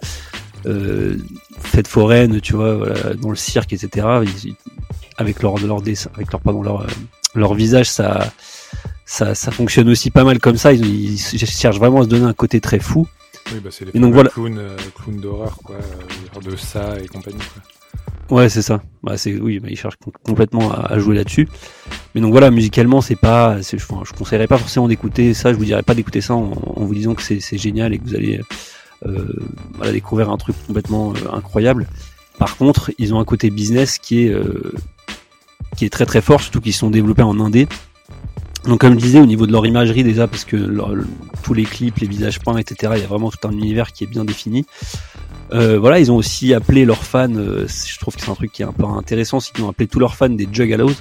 [0.66, 1.18] euh,
[1.58, 4.06] fête foraine, tu vois, voilà, dans le cirque, etc.
[4.24, 4.54] Ils-
[5.18, 6.86] avec leur, leur dessin, avec leur, pardon, leur, euh,
[7.34, 8.32] leur visage, ça,
[9.04, 10.72] ça, ça fonctionne aussi pas mal comme ça.
[10.72, 13.06] Ils, ils cherchent vraiment à se donner un côté très fou.
[13.52, 14.30] Oui, bah, c'est les Et donc voilà.
[14.30, 15.76] clowns, euh, clowns d'horreur, quoi.
[15.76, 17.62] euh, de ça et compagnie, quoi.
[18.38, 18.82] Ouais, c'est ça.
[19.02, 21.46] Bah, c'est oui, bah, ils cherchent com- complètement à, à jouer là-dessus.
[22.14, 25.52] Mais donc voilà, musicalement, c'est pas, je, je conseillerais pas forcément d'écouter ça.
[25.52, 27.98] Je vous dirais pas d'écouter ça en, en vous disant que c'est, c'est génial et
[27.98, 28.40] que vous allez
[29.04, 29.26] euh,
[29.74, 31.86] voilà, découvrir un truc complètement euh, incroyable.
[32.38, 34.72] Par contre, ils ont un côté business qui est euh,
[35.76, 37.68] qui est très très fort, surtout qu'ils sont développés en indé.
[38.66, 40.56] Donc comme je disais, au niveau de leur imagerie déjà, parce que
[41.42, 44.04] tous les clips, les visages peints, etc., il y a vraiment tout un univers qui
[44.04, 44.64] est bien défini.
[45.52, 48.50] Euh, voilà, ils ont aussi appelé leurs fans, euh, je trouve que c'est un truc
[48.50, 50.94] qui est un peu intéressant, c'est qu'ils ont appelé tous leurs fans des Juggalos.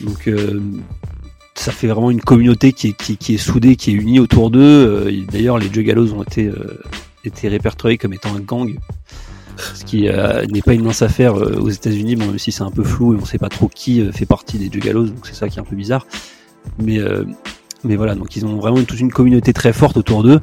[0.00, 0.60] Donc euh,
[1.54, 5.08] ça fait vraiment une communauté qui est, qui, est soudée, qui est unie autour d'eux.
[5.30, 6.50] D'ailleurs, les Juggalos ont été,
[7.24, 8.76] été répertoriés comme étant un gang,
[9.74, 12.82] ce qui n'est pas une mince affaire aux États-Unis, bon, même si c'est un peu
[12.82, 15.58] flou et on sait pas trop qui fait partie des Juggalos, donc c'est ça qui
[15.58, 16.04] est un peu bizarre.
[16.78, 17.24] Mais euh,
[17.84, 20.40] mais voilà, donc ils ont vraiment toute une communauté très forte autour d'eux.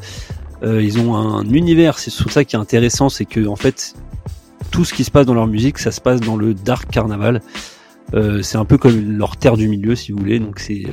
[0.63, 3.95] Euh, ils ont un univers, c'est surtout ça qui est intéressant, c'est que en fait
[4.71, 7.41] tout ce qui se passe dans leur musique, ça se passe dans le dark carnaval.
[8.13, 10.39] Euh, c'est un peu comme leur terre du milieu, si vous voulez.
[10.39, 10.83] Donc c'est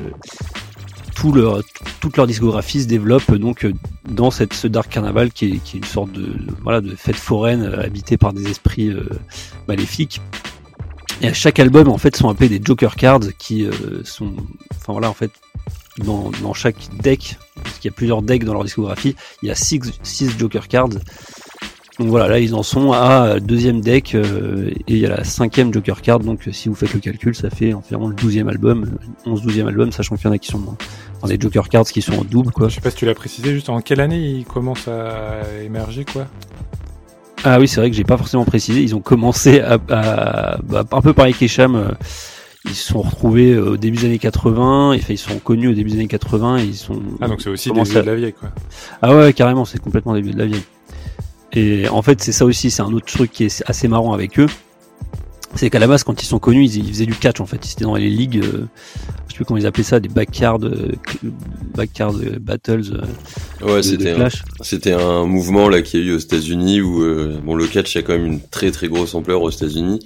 [1.15, 1.62] tout leur
[2.01, 3.67] toute leur discographie se développe donc
[4.07, 8.19] dans cette ce dark carnaval qui est, une sorte de voilà de fête foraine habitée
[8.19, 8.95] par des esprits
[9.67, 10.21] maléfiques.
[11.23, 13.73] Et à chaque album en fait sont appelés des Joker cards qui euh,
[14.05, 14.35] sont
[14.77, 15.31] enfin voilà en fait
[15.99, 19.53] dans, dans chaque deck parce qu'il y a plusieurs decks dans leur discographie il y
[19.53, 20.91] a six, six Joker cards.
[21.99, 25.25] Donc voilà là ils en sont à deuxième deck euh, et il y a la
[25.25, 26.19] cinquième Joker card.
[26.19, 29.69] Donc euh, si vous faites le calcul ça fait environ le douzième album 11 douzième
[29.69, 32.25] album sachant qu'il y en a qui sont dans, des Joker cards qui sont en
[32.25, 32.69] double quoi.
[32.69, 36.05] Je sais pas si tu l'as précisé, juste en quelle année ils commencent à émerger,
[36.05, 36.27] quoi?
[37.49, 38.83] Ah oui, c'est vrai que j'ai pas forcément précisé.
[38.83, 41.77] Ils ont commencé à, à- bah, un peu pareil qu'Echam.
[41.77, 41.89] euh,
[42.65, 44.95] Ils se sont retrouvés euh, au début des années 80.
[44.95, 46.59] et, Enfin, ils sont connus au début des années 80.
[46.59, 47.01] Et ils sont.
[47.21, 48.51] Ah, donc c'est aussi vieux de la vieille, quoi.
[49.01, 50.65] Ah ouais, carrément, c'est complètement début de la vieille.
[51.53, 54.39] Et en fait, c'est ça aussi, c'est un autre truc qui est assez marrant avec
[54.41, 54.47] eux.
[55.57, 57.64] C'est qu'à la base, quand ils sont connus, ils, ils faisaient du catch en fait.
[57.66, 58.66] Ils étaient dans les ligues, euh,
[59.27, 60.92] je sais plus comment ils appelaient ça, des backyard, euh,
[61.75, 62.83] backyard euh, battles
[63.62, 64.14] euh, Ouais, c'était
[64.61, 67.97] c'était un mouvement là qu'il y a eu aux États-Unis où euh, bon le catch
[67.97, 70.01] a quand même une très très grosse ampleur aux États-Unis.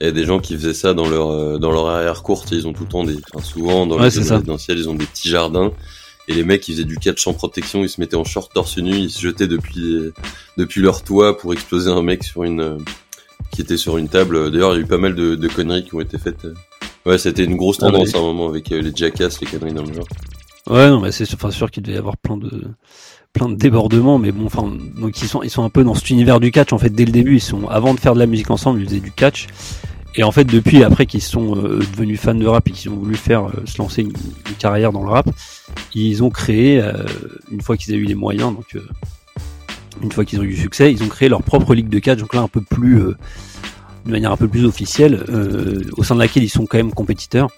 [0.00, 2.50] Il y a des gens qui faisaient ça dans leur euh, dans leur arrière courte.
[2.52, 5.06] Ils ont tout le temps des, enfin, souvent dans Ouais, les résidentielles, ils ont des
[5.06, 5.72] petits jardins.
[6.28, 7.82] Et les mecs, ils faisaient du catch sans protection.
[7.82, 8.92] Ils se mettaient en short torse nu.
[8.92, 10.12] Ils se jetaient depuis
[10.56, 12.78] depuis leur toit pour exploser un mec sur une euh,
[13.50, 14.50] qui était sur une table.
[14.50, 16.46] D'ailleurs, il y a eu pas mal de, de conneries qui ont été faites.
[17.04, 18.14] Ouais, c'était une grosse Ah bah tendance oui.
[18.16, 20.06] à un moment avec euh, les jackass, les conneries dans le genre.
[20.70, 22.62] Ouais, non, mais c'est sûr, enfin, sûr qu'il devait y avoir plein de
[23.32, 26.10] plein de débordements, mais bon, enfin, donc ils sont ils sont un peu dans cet
[26.10, 27.36] univers du catch en fait dès le début.
[27.36, 29.46] Ils sont avant de faire de la musique ensemble, ils faisaient du catch.
[30.14, 32.96] Et en fait, depuis après qu'ils sont euh, devenus fans de rap et qu'ils ont
[32.96, 35.26] voulu faire euh, se lancer une, une carrière dans le rap,
[35.94, 36.92] ils ont créé euh,
[37.50, 38.76] une fois qu'ils avaient eu les moyens, donc
[40.02, 42.18] une fois qu'ils ont eu du succès, ils ont créé leur propre ligue de catch,
[42.18, 43.16] donc là un peu plus euh,
[44.06, 46.92] de manière un peu plus officielle, euh, au sein de laquelle ils sont quand même
[46.92, 47.50] compétiteurs.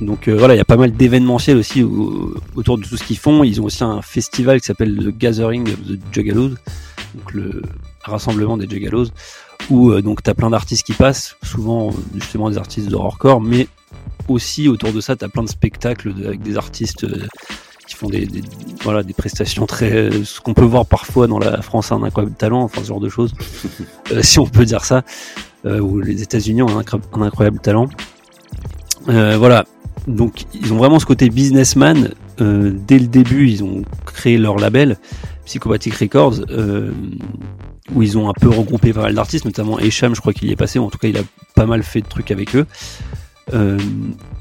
[0.00, 3.04] Donc euh, voilà, il y a pas mal d'événementiels aussi au- autour de tout ce
[3.04, 3.44] qu'ils font.
[3.44, 6.50] Ils ont aussi un festival qui s'appelle le Gathering of the Juggalos,
[7.14, 7.62] donc le
[8.02, 9.08] rassemblement des Juggalos,
[9.68, 13.66] où donc t'as plein d'artistes qui passent, souvent justement des artistes de horrorcore, mais
[14.28, 17.06] aussi autour de ça t'as plein de spectacles avec des artistes
[17.90, 18.42] qui font des, des-
[18.82, 22.62] voilà des prestations très ce qu'on peut voir parfois dans la France un incroyable talent,
[22.62, 23.34] enfin ce genre de choses,
[24.12, 25.02] euh, si on peut dire ça,
[25.66, 27.88] euh, où les États-Unis ont un, incro- un incroyable talent.
[29.08, 29.64] Euh, voilà,
[30.06, 32.10] donc ils ont vraiment ce côté businessman.
[32.40, 34.96] Euh, dès le début, ils ont créé leur label,
[35.44, 36.92] Psychopathic Records, euh,
[37.94, 40.52] où ils ont un peu regroupé pas mal d'artistes, notamment Esham, je crois qu'il y
[40.52, 41.22] est passé, ou en tout cas il a
[41.56, 42.66] pas mal fait de trucs avec eux.
[43.52, 43.78] Euh,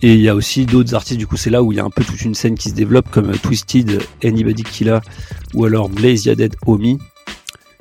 [0.01, 1.84] et il y a aussi d'autres artistes, du coup c'est là où il y a
[1.84, 5.01] un peu toute une scène qui se développe, comme euh, Twisted, Anybody Killa,
[5.53, 6.99] ou alors Blaze Yadet Omi.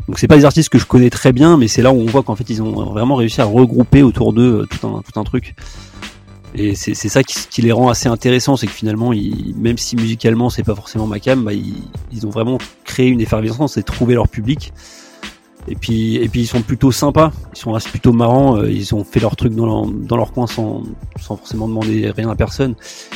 [0.07, 2.07] Donc c'est pas des artistes que je connais très bien, mais c'est là où on
[2.07, 5.21] voit qu'en fait ils ont vraiment réussi à regrouper autour d'eux euh, tout un, tout
[5.21, 5.55] un truc.
[6.55, 9.13] Et c'est ça qui, les rend assez intéressants, c'est que finalement,
[9.57, 13.77] même si musicalement c'est pas forcément ma cam, bah, ils ont vraiment créé une effervescence
[13.77, 14.73] et trouvé leur public.
[15.71, 18.95] Et puis, et puis ils sont plutôt sympas, ils sont assez plutôt marrants, euh, ils
[18.95, 20.83] ont fait leur truc dans leur, coin sans,
[21.21, 22.75] sans forcément demander rien à personne.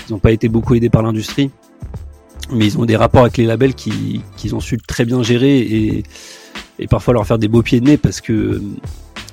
[0.08, 1.50] Ils n'ont pas été beaucoup aidés par l'industrie,
[2.50, 5.58] mais ils ont des rapports avec les labels qui qu'ils ont su très bien gérer
[5.58, 6.02] et,
[6.78, 8.60] et parfois leur faire des beaux pieds de nez parce que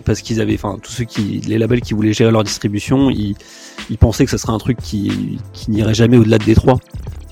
[0.05, 3.35] parce qu'ils avaient, enfin, tous ceux qui, les labels qui voulaient gérer leur distribution, ils,
[3.89, 6.79] ils pensaient que ce serait un truc qui, qui n'irait jamais au-delà de Détroit.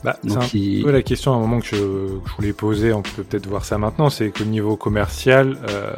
[0.03, 2.53] Bah, c'est un il- peu la question à un moment que je, que je voulais
[2.53, 5.93] poser, on peut peut-être voir ça maintenant, c'est qu'au niveau commercial, euh,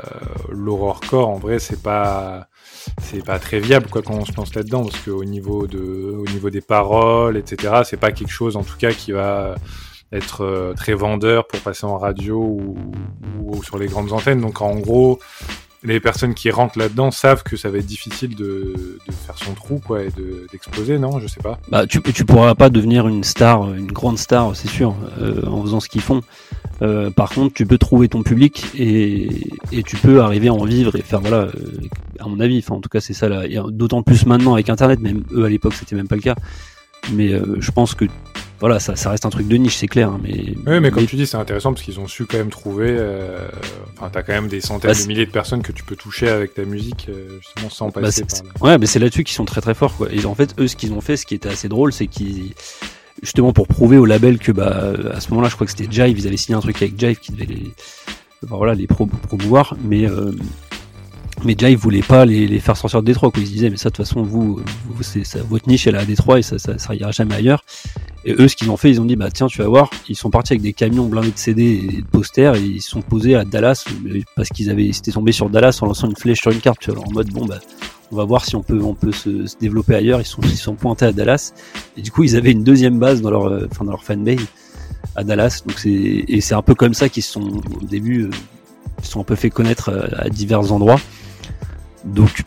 [0.50, 2.47] l'horrorcore, en vrai, c'est pas
[3.02, 6.26] c'est pas très viable quoi quand on se lance là-dedans parce qu'au niveau de au
[6.32, 9.56] niveau des paroles etc c'est pas quelque chose en tout cas qui va
[10.14, 12.78] être euh, très vendeur pour passer en radio ou,
[13.41, 14.41] ou sur les grandes antennes.
[14.41, 15.20] Donc en gros
[15.84, 19.82] les personnes qui rentrent là-dedans savent que ça va être difficile de, faire son trou
[19.86, 23.23] quoi et de- d'exploser non je sais pas Bah, tu, tu pourras pas devenir une
[23.23, 26.21] star, une grande star, c'est sûr, euh, en faisant ce qu'ils font.
[26.82, 29.30] Euh, par contre, tu peux trouver ton public et,
[29.71, 31.51] et tu peux arriver à en vivre et faire, voilà, euh,
[32.19, 33.43] à mon avis, enfin, en tout cas, c'est ça là.
[33.69, 36.36] D'autant plus maintenant avec Internet, même eux à l'époque, c'était même pas le cas.
[37.14, 38.06] Mais euh, je pense que,
[38.60, 40.10] voilà, ça, ça reste un truc de niche, c'est clair.
[40.10, 42.50] hein, mais, Oui, mais comme tu dis, c'est intéressant parce qu'ils ont su quand même
[42.50, 42.88] trouver.
[42.89, 43.47] euh,
[43.97, 46.30] Enfin, t'as quand même des centaines Bah, de milliers de personnes que tu peux toucher
[46.30, 48.52] avec ta musique, euh, justement sans Bah, passer par là.
[48.74, 50.08] Ouais, mais c'est là-dessus qu'ils sont très très forts quoi.
[50.12, 52.54] Et en fait, eux, ce qu'ils ont fait, ce qui était assez drôle, c'est qu'ils
[53.22, 56.18] justement pour prouver au label que bah à ce moment-là, je crois que c'était Jive,
[56.18, 57.64] ils avaient signé un truc avec Jive qui devait les
[58.45, 60.32] enfin, voilà les pro promouvoir, mais euh,
[61.45, 63.41] mais Jive voulait pas les, faire sortir de Détroit quoi.
[63.41, 64.59] Ils se disaient mais ça de toute façon vous,
[64.89, 67.63] vous ça, votre niche elle est à Détroit et ça, ça ça ira jamais ailleurs.
[68.25, 70.15] Et eux, ce qu'ils ont fait, ils ont dit bah tiens tu vas voir, ils
[70.15, 73.01] sont partis avec des camions blindés de CD et de posters et ils se sont
[73.01, 76.15] posés à Dallas euh, parce qu'ils avaient ils étaient tombés sur Dallas en lançant une
[76.15, 77.59] flèche sur une carte, tu vois, en mode bon bah
[78.11, 80.19] on va voir si on peut on peut se, développer ailleurs.
[80.19, 81.53] Ils sont ils sont pointés à Dallas
[81.95, 84.45] et du coup ils avaient une deuxième base dans leur euh, enfin dans leur fanbase
[85.15, 85.61] à Dallas.
[85.65, 88.29] Donc c'est et c'est un peu comme ça qu'ils sont au début euh,
[89.01, 90.99] ils sont un peu fait connaître à divers endroits.
[92.06, 92.43] Donc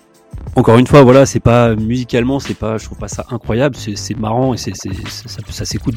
[0.57, 3.77] encore une fois voilà c'est pas musicalement c'est pas je trouve pas ça incroyable.
[3.77, 5.95] C'est marrant et c'est ça, ça s'écoute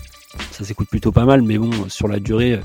[0.51, 1.41] ça s'écoute plutôt pas mal.
[1.41, 2.61] Mais bon sur la durée euh,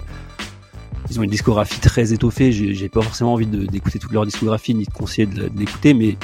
[1.11, 2.53] ils ont une discographie très étoffée.
[2.53, 5.95] J'ai pas forcément envie d'écouter toute leur discographie ni de conseiller de, de l'écouter.
[5.95, 6.17] Mais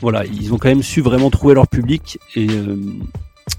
[0.00, 2.76] voilà ils ont quand même su vraiment trouver leur public et euh,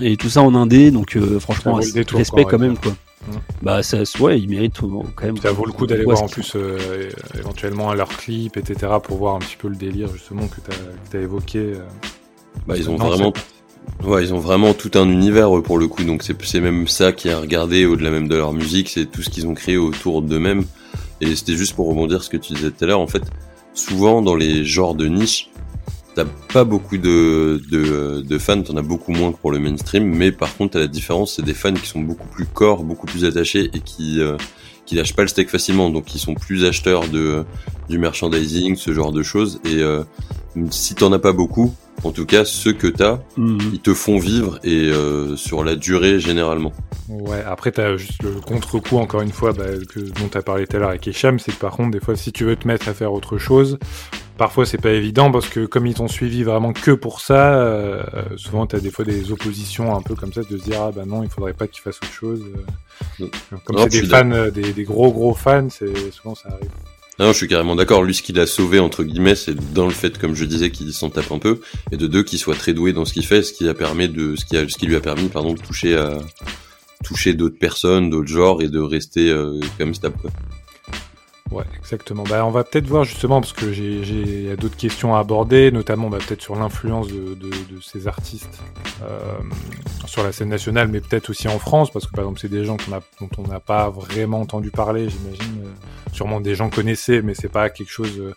[0.01, 0.91] et tout ça en indé.
[0.91, 2.93] Donc euh, franchement respect quand même quoi
[3.27, 3.31] Mm.
[3.61, 6.53] bah ça ouais ils méritent quand même Ça vaut le coup d'aller voir en plus
[6.55, 11.17] euh, éventuellement leurs clips, etc., pour voir un petit peu le délire justement que t'as
[11.17, 11.59] as évoqué.
[11.59, 11.79] euh.
[12.65, 13.33] Bah, ils ont Non, vraiment,
[14.03, 16.03] ouais, ils ont vraiment tout un univers eux, pour le coup.
[16.03, 19.05] Donc c'est c'est même ça qui est à regarder au-delà même de leur musique, c'est
[19.05, 20.63] tout ce qu'ils ont créé autour d'eux-mêmes.
[21.21, 23.01] Et c'était juste pour rebondir ce que tu disais tout à l'heure.
[23.01, 23.23] En fait,
[23.73, 25.48] souvent dans les genres de niche,
[26.23, 30.03] t'as pas beaucoup de, de, de fans, t'en as beaucoup moins que pour le mainstream.
[30.03, 33.05] Mais par contre, t'as la différence, c'est des fans qui sont beaucoup plus corps, beaucoup
[33.07, 34.35] plus attachés et qui euh,
[34.85, 35.89] qui lâchent pas le steak facilement.
[35.89, 37.45] Donc ils sont plus acheteurs de
[37.89, 39.59] du merchandising, ce genre de choses.
[39.65, 40.03] Et euh,
[40.71, 43.59] si t'en as pas beaucoup, en tout cas ceux que t'as, Mhm.
[43.73, 46.73] ils te font vivre et euh, sur la durée généralement.
[47.07, 50.75] Ouais, après, t'as juste le contre-coup, encore une fois, bah, que, dont t'as parlé tout
[50.75, 52.87] à l'heure avec Echam, c'est que par contre, des fois, si tu veux te mettre
[52.87, 53.79] à faire autre chose,
[54.39, 58.01] parfois c'est pas évident parce que comme ils t'ont suivi vraiment que pour ça, euh,
[58.37, 61.03] souvent t'as des fois des oppositions un peu comme ça de se dire ah bah
[61.05, 62.41] non, il faudrait pas qu'ils fassent autre chose.
[63.21, 63.27] euh.
[63.65, 66.71] Comme Non, c'est des fans, euh, des, des gros gros fans, c'est souvent ça arrive.
[67.19, 68.01] Non, je suis carrément d'accord.
[68.01, 70.93] Lui, ce qu'il a sauvé entre guillemets, c'est dans le fait, comme je disais, qu'il
[70.93, 71.59] s'en tape un peu,
[71.91, 74.07] et de deux, qu'il soit très doué dans ce qu'il fait, ce qui a permis
[74.07, 76.17] de, ce qui a, ce qui lui a permis, pardon, de toucher à,
[77.03, 80.15] toucher d'autres personnes, d'autres genres, et de rester euh, comme stable.
[80.21, 80.31] Quoi.
[81.51, 82.23] Ouais, exactement.
[82.23, 86.19] Bah, on va peut-être voir justement parce que j'ai, d'autres questions à aborder, notamment bah,
[86.25, 88.61] peut-être sur l'influence de, de, de ces artistes
[89.03, 89.19] euh,
[90.05, 92.65] sur la scène nationale, mais peut-être aussi en France, parce que par exemple c'est des
[92.65, 95.63] gens a, dont on n'a pas vraiment entendu parler, j'imagine.
[95.65, 95.69] Euh,
[96.11, 98.35] sûrement des gens connaissaient, mais c'est pas quelque chose euh,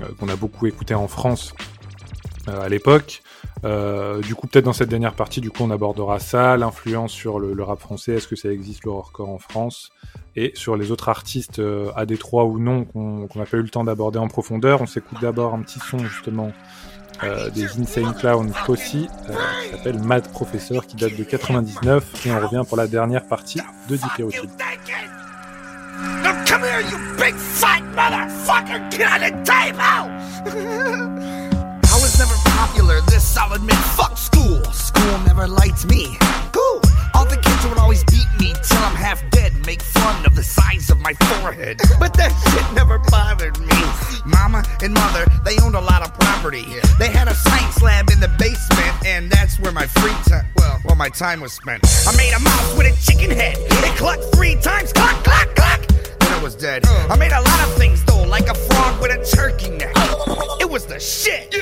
[0.00, 1.54] euh, qu'on a beaucoup écouté en France
[2.48, 3.22] euh, à l'époque.
[3.64, 7.38] Euh, du coup, peut-être dans cette dernière partie, du coup, on abordera ça, l'influence sur
[7.38, 9.90] le, le rap français, est-ce que ça existe le horrorcore en France,
[10.36, 13.68] et sur les autres artistes euh, à Détroit ou non qu'on n'a pas eu le
[13.68, 14.80] temps d'aborder en profondeur.
[14.80, 16.52] On s'écoute d'abord un petit son justement
[17.22, 19.06] euh, des Insane Clown Posse euh,
[19.64, 23.60] qui s'appelle Mad Professor qui date de 99 et on revient pour la dernière partie
[23.88, 24.50] de Dipérotype.
[26.22, 27.34] Now come here, you big!
[32.02, 34.60] Was never popular, this solid mid fuck school.
[34.72, 36.18] School never liked me.
[36.50, 36.80] Cool.
[37.14, 40.42] All the kids would always beat me till I'm half dead, make fun of the
[40.42, 41.78] size of my forehead.
[42.00, 43.82] But that shit never bothered me.
[44.26, 46.66] Mama and mother, they owned a lot of property.
[46.98, 50.80] They had a science lab in the basement, and that's where my free time, well,
[50.84, 51.84] well, my time was spent.
[52.08, 53.56] I made a mouse with a chicken head.
[53.60, 56.01] It clucked three times, cluck, cluck, cluck.
[56.42, 56.82] Then it was dead.
[57.08, 59.94] I made a lot of things though, like a frog with a turkey neck.
[60.58, 61.54] It was the shit.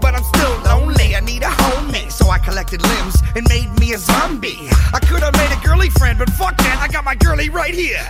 [0.00, 1.16] But I'm still lonely.
[1.16, 2.12] I need a homie.
[2.12, 4.70] So I collected limbs and made me a zombie.
[4.94, 6.78] I could have made a girly friend, but fuck that.
[6.80, 8.06] I got my girly right here.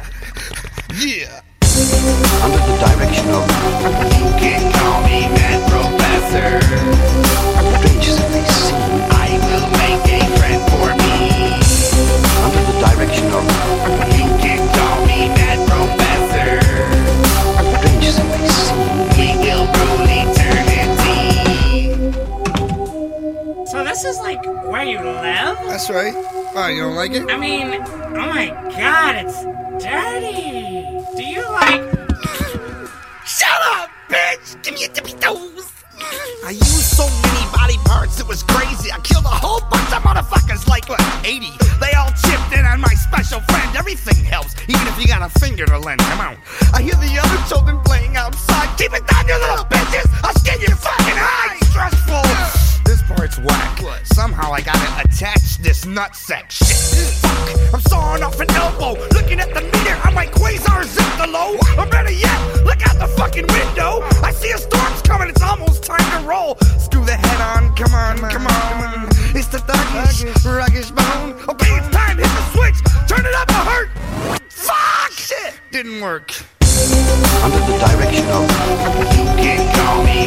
[1.01, 1.41] Yeah.
[2.45, 3.49] under the direction of
[4.21, 6.61] You can call me Matt professor.
[7.81, 9.09] Strangers in these scenes.
[9.09, 11.57] I will make a friend for me.
[12.45, 14.20] Under the direction of.
[24.03, 25.59] This is like where you live?
[25.69, 26.15] That's right.
[26.57, 27.29] Oh, you don't like it?
[27.29, 29.45] I mean, oh my god, it's
[29.85, 31.05] dirty.
[31.17, 31.85] Do you like
[33.27, 34.63] Shut up, bitch!
[34.63, 35.85] Give me your tippy toes!
[36.47, 38.91] I used so many body parts, it was crazy.
[38.91, 41.53] I killed a whole bunch of motherfuckers, like what, 80?
[41.81, 43.77] They all chipped in on my special friend.
[43.77, 46.01] Everything helps, even if you got a finger to lend.
[46.01, 46.39] Come on.
[46.73, 48.73] I hear the other children playing outside.
[48.79, 50.09] Keep it down, you little bitches!
[50.25, 51.69] I'll skin your fucking eyes!
[51.69, 52.60] Stressful!
[53.17, 53.81] Part's whack.
[54.05, 57.11] Somehow I gotta attach this nutsack shit.
[57.19, 57.75] Fuck!
[57.75, 59.01] I'm sawing off an elbow.
[59.15, 61.57] Looking at the meter, I'm like Quasar zip the low.
[61.77, 64.03] Or better yet, look out the fucking window.
[64.23, 66.57] I see a storm's coming, it's almost time to roll.
[66.79, 69.09] Screw the head on, come on, come on.
[69.35, 71.33] It's the thuggish, ruggish bone.
[71.49, 72.79] Okay, it's time, hit the switch.
[73.09, 73.91] Turn it up a hurt.
[74.49, 75.13] Fuck!
[75.13, 75.61] Shit!
[75.73, 76.33] Didn't work.
[77.43, 78.47] Under the direction of.
[79.17, 80.27] You can call me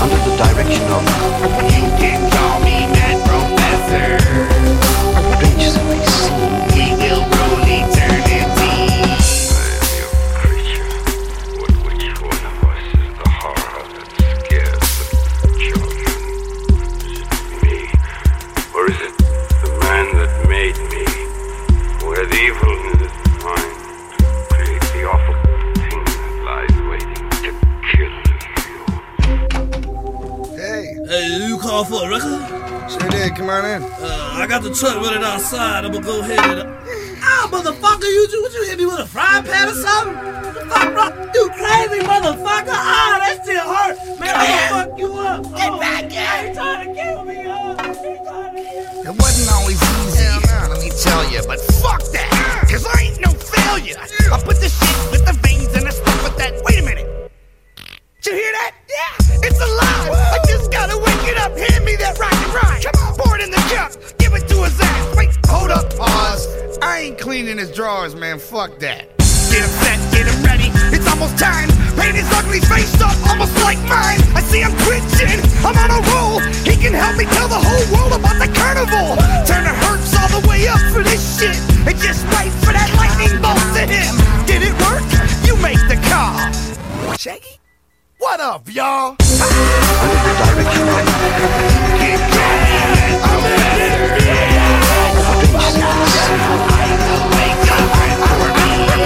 [0.00, 1.02] Under the direction of.
[1.72, 4.17] You can call me Mad Professor.
[34.48, 35.84] Got the truck running outside.
[35.84, 36.74] I'm gonna go ahead and.
[37.20, 40.14] Ah, motherfucker, you, you, what you hit me with a frying pan or something?
[40.70, 41.04] Fuck, bro?
[41.34, 42.72] You crazy motherfucker?
[42.72, 44.18] Ah, that shit hurt.
[44.18, 45.42] Man, I'm gonna fuck you up.
[45.54, 46.48] Get oh, back here.
[46.48, 47.52] Ain't trying to kill me, uh.
[47.52, 49.08] I ain't trying to kill me.
[49.08, 53.32] It wasn't always easy, let me tell you, but fuck that, cause I ain't no
[53.32, 53.96] failure.
[54.32, 54.87] I put the shit
[67.58, 68.38] ain't cleaning his drawers, man.
[68.38, 69.08] Fuck that.
[69.50, 70.70] Get him set, get him ready.
[70.94, 71.68] It's almost time.
[71.96, 74.20] Paint his ugly face up, almost like mine.
[74.34, 75.40] I see him twitching.
[75.64, 76.40] I'm on a roll.
[76.64, 79.16] He can help me tell the whole world about the carnival.
[79.46, 81.56] Turn the hurts all the way up for this shit.
[81.86, 84.12] And just wait for that lightning bolt to hit.
[84.46, 85.02] Did it work?
[85.46, 86.38] You make the call.
[87.16, 87.58] Shaggy?
[88.18, 89.16] What up, y'all?
[89.18, 91.18] Under the direction of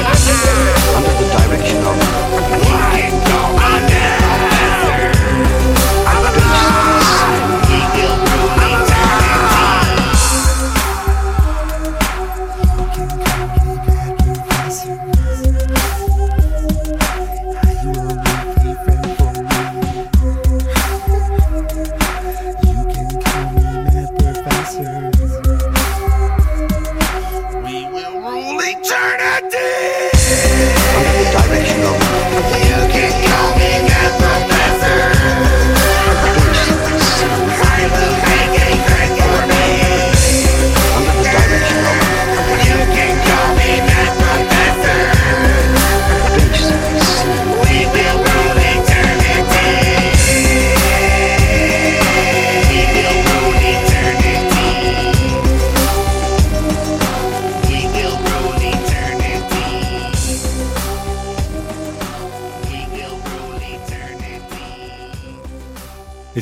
[0.05, 2.72] Under the direction of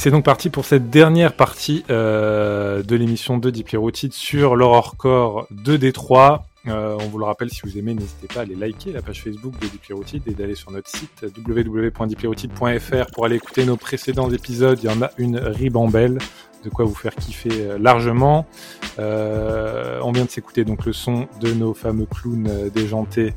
[0.01, 5.47] c'est donc parti pour cette dernière partie euh, de l'émission de Deep Routine sur l'horrorcore
[5.51, 6.47] de Détroit.
[6.69, 9.23] Euh, on vous le rappelle, si vous aimez, n'hésitez pas à aller liker la page
[9.23, 14.31] Facebook de Deep Routine et d'aller sur notre site www.deeplyrooted.fr pour aller écouter nos précédents
[14.31, 14.79] épisodes.
[14.83, 16.17] Il y en a une ribambelle,
[16.65, 18.47] de quoi vous faire kiffer euh, largement.
[18.97, 23.35] On vient de s'écouter donc le son de nos fameux clowns déjantés,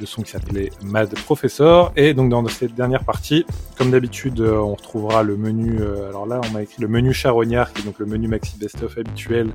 [0.00, 1.92] le son qui s'appelait Mad Professor.
[1.96, 3.44] Et donc dans cette dernière partie,
[3.76, 5.80] comme d'habitude, euh, on retrouvera le menu.
[5.80, 8.56] euh, alors là, on m'a écrit le menu charognard, qui est donc le menu maxi
[8.58, 9.50] best-of habituel,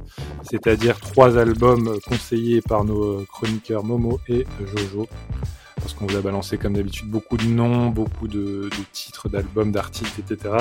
[0.49, 5.07] c'est-à-dire trois albums euh, conseillés par nos euh, chroniqueurs Momo et Jojo.
[5.77, 9.71] Parce qu'on vous a balancé comme d'habitude beaucoup de noms, beaucoup de, de titres d'albums,
[9.71, 10.53] d'artistes, etc.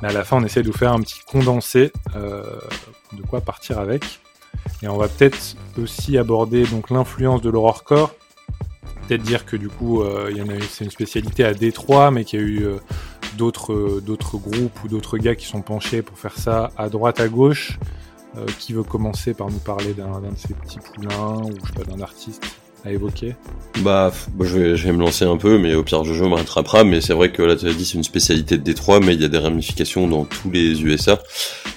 [0.00, 2.44] Mais à la fin, on essaie de vous faire un petit condensé euh,
[3.14, 4.20] de quoi partir avec.
[4.80, 8.14] Et on va peut-être aussi aborder donc l'influence de l'horrorcore
[9.06, 10.30] peut-être dire que du coup, euh,
[10.70, 12.76] c'est une spécialité à Détroit, mais qu'il y a eu euh,
[13.36, 17.20] d'autres euh, d'autres groupes ou d'autres gars qui sont penchés pour faire ça à droite,
[17.20, 17.78] à gauche.
[18.58, 21.88] Qui veut commencer par nous parler d'un de ces petits poulains ou je sais pas
[21.88, 22.42] d'un artiste
[22.84, 23.36] à évoquer?
[23.82, 26.82] Bah, bah, je, vais, me lancer un peu, mais au pire Jojo me rattrapera.
[26.82, 29.22] Mais c'est vrai que là, tu as dit, c'est une spécialité de Détroit, mais il
[29.22, 31.22] y a des ramifications dans tous les USA.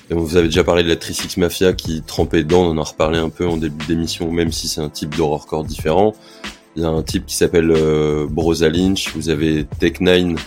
[0.10, 3.20] Vous avez déjà parlé de la Trisix Mafia qui trempait dedans, on en a reparlé
[3.20, 6.16] un peu en début d'émission, même si c'est un type d'horrorcore différent.
[6.78, 10.38] Il y a un type qui s'appelle euh, Brosa Lynch, vous avez Tech Nine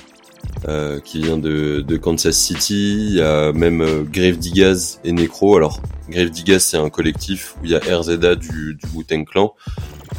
[0.68, 5.10] euh, qui vient de, de Kansas City, il y a même euh, Grave Digaz et
[5.10, 5.56] Necro.
[5.56, 9.54] Alors, Grave Digaz, c'est un collectif où il y a RZA du, du Wu-Tang Clan.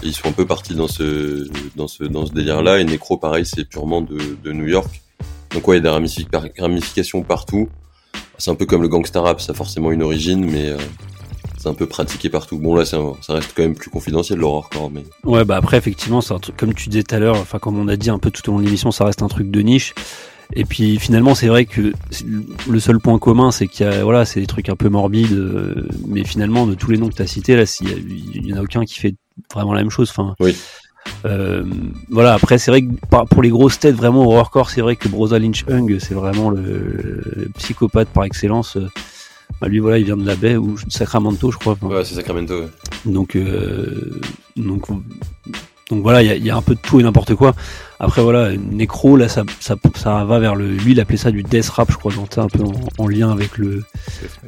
[0.03, 1.47] Ils sont un peu partis dans ce,
[1.77, 2.79] dans ce, dans ce délire-là.
[2.79, 5.01] Et Necro, pareil, c'est purement de, de New York.
[5.51, 7.69] Donc ouais, il y a des ramifications partout.
[8.37, 10.73] C'est un peu comme le gangsta rap, ça a forcément une origine, mais
[11.61, 12.57] c'est un peu pratiqué partout.
[12.57, 16.19] Bon là, un- ça reste quand même plus confidentiel l'horrorcore, mais Ouais, bah après, effectivement,
[16.21, 18.17] c'est un truc, comme tu disais tout à l'heure, enfin, comme on a dit un
[18.19, 19.93] peu tout au long de l'émission, ça reste un truc de niche.
[20.53, 21.93] Et puis finalement, c'est vrai que
[22.69, 25.31] le seul point commun, c'est qu'il y a, voilà, c'est des trucs un peu morbides,
[25.31, 28.57] euh, mais finalement, de tous les noms que tu as cités, là, il y en
[28.57, 29.15] a aucun qui fait
[29.53, 30.09] vraiment la même chose.
[30.09, 30.53] Enfin, Oui.
[31.25, 31.63] euh,
[32.09, 32.89] voilà, après, c'est vrai que
[33.29, 37.21] pour les grosses têtes, vraiment, horrorcore, c'est vrai que Brosa Lynch Hung, c'est vraiment le,
[37.35, 38.77] le psychopathe par excellence.
[39.59, 41.77] Bah, lui, voilà, il vient de la baie ou de Sacramento, je crois.
[41.81, 42.59] Ouais, c'est Sacramento.
[42.61, 42.67] ouais.
[43.05, 44.19] donc, euh,
[44.55, 44.85] donc,
[45.89, 47.53] donc voilà, il y a, il y a un peu de tout et n'importe quoi.
[47.99, 50.71] Après voilà, Necro là, ça, ça, ça va vers le.
[50.71, 53.07] Lui, il appelait ça du death rap, je crois, donc c'est un peu en, en
[53.07, 53.83] lien avec le,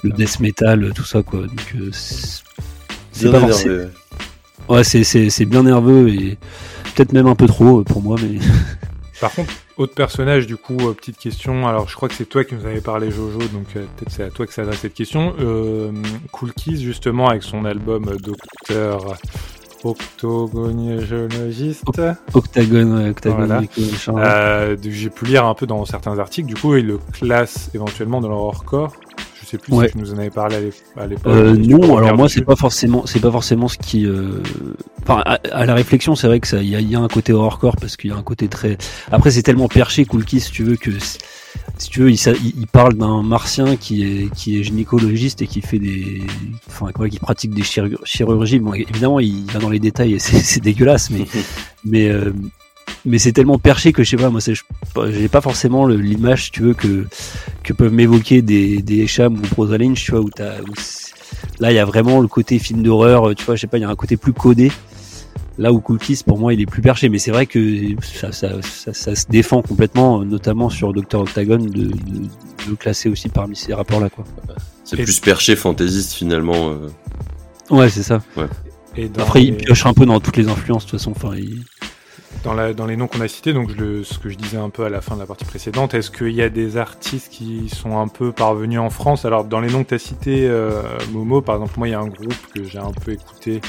[0.02, 1.42] le death metal, tout ça quoi.
[1.42, 3.76] Donc euh, c'est pas énervé, forcément.
[3.76, 3.90] ouais.
[4.70, 6.38] Ouais, c'est c'est c'est bien nerveux et
[6.96, 8.40] peut-être même un peu trop euh, pour moi, mais
[9.20, 11.68] Par contre, autre personnage, du coup, euh, petite question.
[11.68, 14.24] Alors, je crois que c'est toi qui nous avais parlé, Jojo, donc euh, peut-être c'est
[14.24, 15.34] à toi que s'adresse cette question.
[15.40, 15.92] Euh,
[16.32, 19.16] cool Keys, justement, avec son album euh, Docteur
[19.84, 21.84] Octogonologiste.
[22.34, 23.62] Octagone, Octagone, Voilà.
[24.18, 28.22] euh, J'ai pu lire un peu dans certains articles, du coup, il le classe éventuellement
[28.22, 28.94] dans l'horrorcore.
[29.54, 29.86] Sais plus Ouais.
[29.88, 31.32] si tu nous en avais parlé à l'ép- à l'époque.
[31.32, 34.42] Euh, non, alors moi c'est pas forcément, c'est pas forcément ce qui, euh,
[35.04, 37.00] enfin à, à la réflexion c'est vrai que ça, il y a, il y a
[37.00, 38.80] un côté horrorcore parce qu'il y a un côté très.
[39.12, 40.90] Après c'est tellement perché Cool Kiss, si tu veux que
[41.78, 45.78] si tu veux il, parle d'un martien qui est qui est gynécologiste et qui fait
[45.78, 46.24] des,
[46.68, 48.58] enfin quoi, qui pratique des chirurg- chirurgies.
[48.58, 51.26] Bon évidemment il va dans les détails et c'est c'est dégueulasse mais
[51.86, 52.32] mais euh,
[53.06, 54.64] mais c'est tellement perché que je sais pas moi c'est je-
[55.12, 57.06] j'ai pas forcément l'image tu veux que
[57.64, 61.14] que peuvent m'évoquer des des ou Prosa Lynch, tu vois où t'as où c'est-
[61.60, 63.78] là il y a vraiment le côté film d'horreur euh, tu vois je sais pas
[63.78, 64.72] il y a un côté plus codé
[65.60, 67.60] là où Cool Kiss, pour moi il est plus perché mais c'est vrai que
[68.02, 71.94] ça, ça, ça, ça se défend complètement euh, notamment sur Dr Octagon de, de, de
[72.70, 74.24] le classer aussi parmi ces rapports là quoi
[74.84, 76.72] C'est plus perché fantaisiste finalement.
[76.72, 76.88] euh.
[77.70, 78.22] ouais c'est ça
[78.98, 81.36] Et dans après il pioche un peu dans toutes les influences de toute façon enfin
[81.38, 81.64] il-
[82.44, 85.02] dans, les noms qu'on a cités, donc ce que je disais un peu à la
[85.02, 88.32] fin de la partie précédente, est-ce qu'il y a des artistes qui sont un peu
[88.32, 89.26] parvenus en France?
[89.26, 90.82] Alors, dans les noms que tu as cités, euh,
[91.12, 93.62] Momo, par exemple, moi, il y a un groupe que j'ai un peu écouté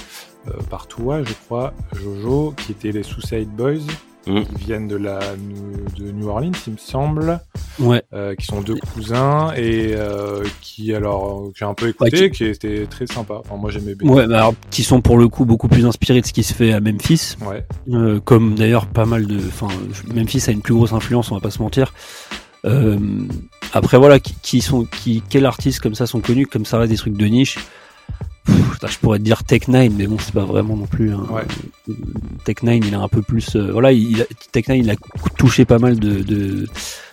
[0.48, 3.86] euh, par toi, je crois, Jojo, qui était les Suicide Boys,
[4.26, 4.42] Mm.
[4.44, 5.18] qui viennent de, la,
[5.98, 7.40] de New Orleans, il me semble,
[7.78, 12.22] ouais euh, qui sont deux cousins et euh, qui, alors, que j'ai un peu écouté,
[12.22, 13.34] Ouais, qui était très sympa.
[13.44, 14.10] Enfin, moi, j'aimais bien.
[14.10, 16.54] ouais mais alors qui sont pour le coup beaucoup plus inspirés de ce qui se
[16.54, 17.66] fait à Memphis Ouais.
[17.90, 19.68] Euh, comme d'ailleurs pas mal de enfin
[20.14, 21.92] Memphis a une plus grosse influence on va pas se mentir
[22.64, 22.96] Euh,
[23.74, 26.92] après voilà qui, qui sont qui quels artistes comme ça sont connus comme ça reste
[26.92, 27.58] des trucs de niche
[28.44, 31.24] Pff, je pourrais te dire Tech 9 mais bon c'est pas vraiment non plus un-
[31.30, 31.42] Ouais.
[31.88, 31.92] Euh,
[32.44, 34.94] Tech 9 il est un peu plus euh, voilà il a, Tech 9 il a
[35.38, 36.66] touché pas mal de, de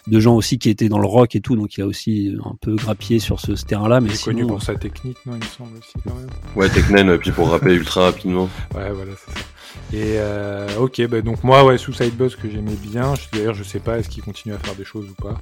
[0.07, 2.55] de gens aussi qui étaient dans le rock et tout donc il a aussi un
[2.59, 5.33] peu grappillé sur ce, ce terrain là mais Il est connu pour sa technique, non,
[5.33, 6.27] il me semble aussi, quand même.
[6.55, 8.49] Ouais, Technen, et puis pour rappeler ultra rapidement.
[8.73, 9.45] Ouais, voilà, c'est ça.
[9.93, 13.13] Et euh, ok, bah donc moi, ouais, Suicide Boss que j'aimais bien.
[13.31, 15.39] D'ailleurs, je sais pas, est-ce qu'il continue à faire des choses ou pas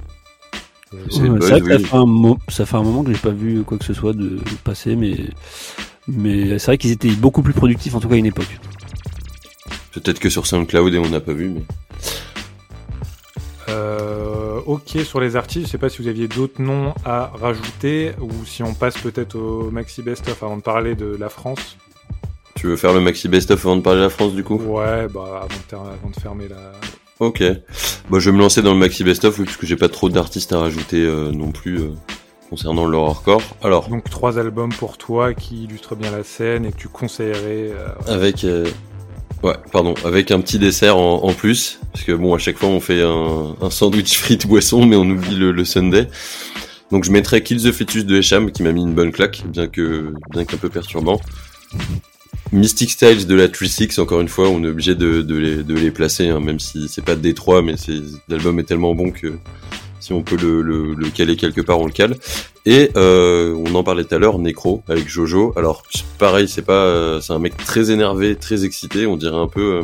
[0.91, 1.83] C'est Ouais, une c'est vrai buzz, que ça, oui.
[1.85, 4.13] fait un mo- ça fait un moment que j'ai pas vu quoi que ce soit
[4.13, 5.15] de passer, mais,
[6.07, 8.59] mais c'est vrai qu'ils étaient beaucoup plus productifs, en tout cas à une époque.
[9.91, 11.63] Peut-être que sur SoundCloud et on n'a pas vu, mais.
[13.69, 18.13] Euh, ok, sur les artistes, je sais pas si vous aviez d'autres noms à rajouter
[18.19, 21.77] ou si on passe peut-être au Maxi Best of avant de parler de la France.
[22.55, 24.55] Tu veux faire le maxi best-of avant de parler de la France du coup?
[24.57, 26.73] Ouais, bah avant de, ter- avant de fermer la.
[27.19, 27.43] Ok.
[28.09, 30.53] Bah, je vais me lancer dans le maxi best-of oui, puisque j'ai pas trop d'artistes
[30.53, 31.89] à rajouter euh, non plus euh,
[32.49, 33.41] concernant le horrorcore.
[33.61, 37.71] Alors, Donc trois albums pour toi qui illustrent bien la scène et que tu conseillerais.
[37.71, 38.11] euh, ouais.
[38.13, 38.65] avec euh,
[39.43, 42.67] ouais pardon avec un petit dessert en, en plus parce que bon à chaque fois
[42.69, 46.09] on fait un, un sandwich frites boisson mais on oublie le, le Sunday
[46.91, 49.67] donc je mettrai Kill the Fetus de Esham qui m'a mis une bonne claque bien
[49.67, 51.21] que bien qu'un peu perturbant
[52.51, 55.89] Mystic Styles de la 3-6, encore une fois, on est obligé de, de, les, de
[55.91, 57.75] placer, hein, même si c'est pas Détroit, mais
[58.27, 59.33] l'album est tellement bon que
[59.99, 62.15] si on peut le, caler quelque part, on le cale.
[62.65, 65.53] Et euh, on en parlait tout à l'heure, Necro avec Jojo.
[65.55, 65.83] Alors
[66.17, 69.05] pareil, c'est pas, euh, c'est un mec très énervé, très excité.
[69.05, 69.83] On dirait un peu, euh,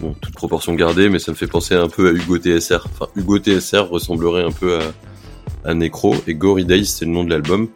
[0.00, 2.86] bon, toute proportion gardée, mais ça me fait penser un peu à Hugo TSR.
[2.86, 6.14] Enfin, Hugo TSR ressemblerait un peu à, à Necro.
[6.26, 7.68] Et Gory Days, c'est le nom de l'album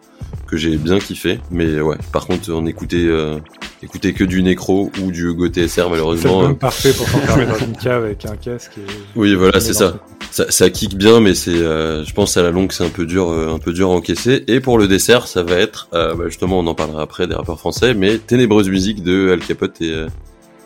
[0.46, 1.40] que j'ai bien kiffé.
[1.50, 3.38] Mais ouais, par contre, on écoutait, euh,
[3.82, 6.48] écoutait que du Necro ou du Hugo TSR, malheureusement.
[6.48, 8.72] C'est parfait pour s'enfermer dans une cave avec un casque.
[8.78, 8.90] Et...
[9.16, 9.98] Oui, voilà, c'est ça.
[10.30, 10.50] ça.
[10.50, 13.30] Ça kick bien, mais c'est, euh, je pense à la longue, c'est un peu dur,
[13.30, 14.44] euh, un peu dur à encaisser.
[14.46, 17.34] Et pour le dessert, ça va être, euh, bah, justement, on en parlera après des
[17.34, 20.08] rappeurs français, mais Ténébreuse musique de Al Capote et, euh,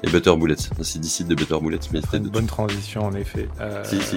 [0.03, 0.57] et Butter Bullets.
[0.83, 3.49] C'est d'ici de Butter Bullets, mais Une bonne transition en effet.
[3.61, 4.17] Euh, Si, si.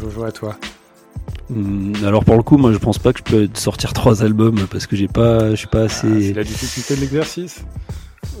[0.00, 0.56] Jojo à toi.
[1.54, 4.66] Hum, Alors pour le coup, moi je pense pas que je peux sortir trois albums
[4.70, 6.22] parce que j'ai pas, je suis pas Ah, assez.
[6.28, 7.64] c'est la difficulté de l'exercice.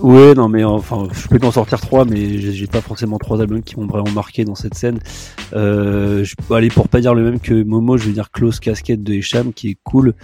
[0.00, 3.62] Ouais, non, mais enfin, je peux en sortir trois, mais j'ai pas forcément trois albums
[3.62, 4.98] qui m'ont vraiment marqué dans cette scène.
[5.54, 8.60] Euh, je peux aller pour pas dire le même que Momo, je vais dire Close
[8.60, 10.14] Casquette de Esham, qui est cool.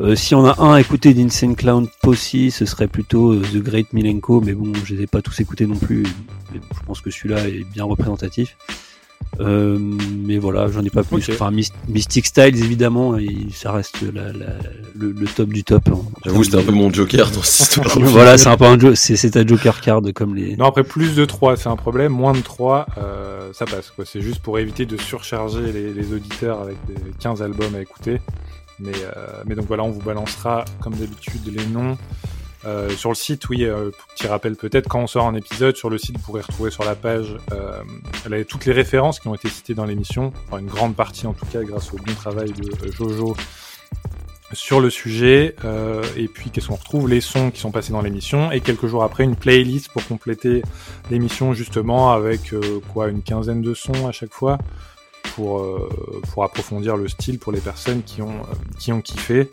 [0.00, 3.58] Euh, si on a un à écouter d'Insane Clown Posse, ce serait plutôt euh, The
[3.58, 6.02] Great Milenko, mais bon, je les ai pas tous écoutés non plus.
[6.52, 8.56] Mais bon, je pense que celui-là est bien représentatif.
[9.40, 11.28] Euh, mais voilà, j'en ai pas plus.
[11.30, 14.46] Enfin, Myst- Mystic Styles, évidemment, et ça reste la- la-
[14.94, 15.82] le, le top du top.
[15.92, 15.98] hein.
[16.24, 17.98] J'avoue, c'était un peu mon joker dans cette histoire.
[17.98, 20.56] voilà, c'est un peu un jo- c'est ta Joker card comme les.
[20.56, 22.12] Non, après plus de 3, c'est un problème.
[22.12, 23.92] Moins de 3, euh, ça passe.
[24.04, 28.20] C'est juste pour éviter de surcharger les, les auditeurs avec des 15 albums à écouter.
[28.78, 31.96] Mais, euh, mais donc voilà, on vous balancera comme d'habitude les noms.
[32.66, 35.90] Euh, sur le site, oui, euh, petit rappel peut-être, quand on sort un épisode, sur
[35.90, 39.48] le site, vous pourrez retrouver sur la page euh, toutes les références qui ont été
[39.48, 42.66] citées dans l'émission, enfin, une grande partie en tout cas, grâce au bon travail de
[42.86, 43.36] euh, Jojo
[44.52, 45.56] sur le sujet.
[46.16, 47.08] Et puis, qu'est-ce qu'on retrouve?
[47.08, 48.52] Les sons qui sont passés dans l'émission.
[48.52, 50.62] Et quelques jours après, une playlist pour compléter
[51.10, 52.54] l'émission, justement, avec
[52.92, 54.58] quoi, une quinzaine de sons à chaque fois.
[55.34, 55.64] Pour,
[56.40, 58.42] approfondir le style pour les personnes qui ont,
[58.78, 59.50] qui ont kiffé.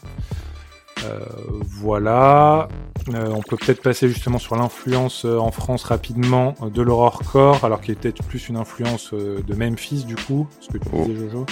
[1.05, 1.19] Euh,
[1.63, 2.67] voilà.
[3.13, 7.81] Euh, on peut peut-être passer justement sur l'influence euh, en France rapidement de l'horrorcore, alors
[7.81, 11.05] qu'il est peut-être plus une influence euh, de Memphis du coup, ce que tu Oh.
[11.05, 11.45] disais Jojo.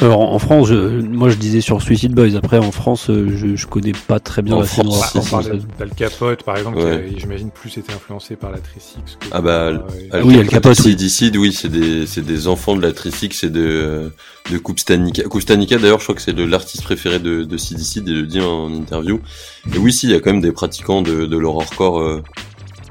[0.00, 2.34] Alors en France, je- moi je disais sur Suicide Boys.
[2.36, 5.04] Après en France, euh, je, je connais pas très bien En la scène France, Bah,
[5.04, 7.06] hardcore on d'Al Capote par exemple, Ouais.
[7.10, 9.78] qui a, j'imagine plus été influencé par la Trisix que Ah bah, par, euh,
[10.12, 10.90] Al Oui, Al Capote et oui.
[10.90, 14.08] Sidicide, oui, c'est des, c'est des enfants de la Trisix et de, euh,
[14.50, 15.24] de Kupstanika.
[15.24, 18.72] Kupstanika, d'ailleurs, je crois que c'est l'artiste préféré de, de Sidicide, il le dit en
[18.72, 19.20] interview.
[19.74, 22.22] Et oui, si, il y a quand même des pratiquants de, de l'horrorcore, euh,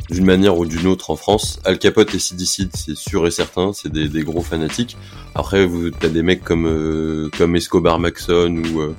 [0.09, 1.59] d'une manière ou d'une autre en France.
[1.65, 4.97] Al Capote et Sidicide, c'est sûr et certain, c'est des, des gros fanatiques.
[5.35, 8.95] Après, vous, t'as des mecs comme, euh, comme Escobar Maxon ou, euh,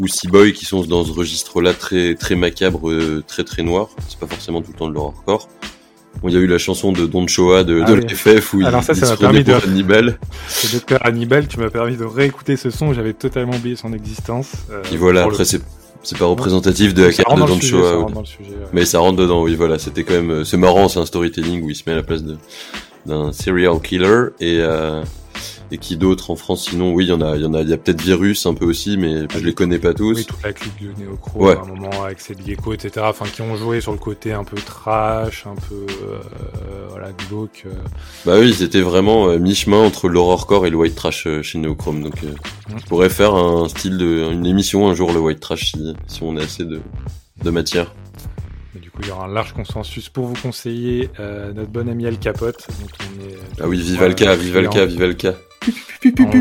[0.00, 3.88] ou Seaboy qui sont dans ce registre-là très, très macabre, euh, très très noir.
[4.08, 5.48] C'est pas forcément tout le temps de l'horrorcore.
[6.22, 8.00] Bon, il y a eu la chanson de Don Choa de, Ah de oui.
[8.08, 10.18] l'FF où Alors il, ça, ça m'a permis de- Hannibal.
[10.48, 14.48] C'est Docteur Hannibal qui m'a permis de réécouter ce son, j'avais totalement oublié son existence.
[14.72, 15.62] euh, Et voilà, le après, c'est,
[16.02, 18.24] c'est pas représentatif de la carte de Don.
[18.72, 19.78] Mais ça rentre dedans, oui, voilà.
[19.78, 22.02] C'était quand même, euh, c'est marrant, c'est un storytelling où il se met à la
[22.02, 22.22] place
[23.06, 25.02] d'un serial killer et, euh,
[25.70, 27.62] et qui d'autres en France sinon, oui, il y en a, il y en a,
[27.62, 30.16] il y a peut-être Virus un peu aussi, mais je les connais pas tous.
[30.18, 31.56] Oui, toute la clique de Néocro Ouais.
[31.56, 33.06] à un moment avec ses Gecko, etc.
[33.08, 36.18] Enfin, qui ont joué sur le côté un peu trash, un peu euh,
[36.90, 37.64] voilà glauque.
[37.66, 37.70] euh.
[38.26, 42.02] Bah oui, c'était vraiment euh, mi-chemin entre l'horrorcore et le white trash euh, chez Neochrome.
[42.02, 42.28] Donc, euh,
[42.68, 42.78] Mm.
[42.78, 46.22] je pourrais faire un style de, une émission un jour le white trash si, si
[46.22, 46.80] on a assez de,
[47.42, 47.92] de matière.
[48.74, 51.88] Mais du coup, il y aura un large consensus pour vous conseiller euh, notre bon
[51.88, 52.66] ami Al Capote.
[52.68, 54.86] on est, Ah oui, Ouais, Vivalca, Vivalca, client.
[54.86, 55.34] Vivalca.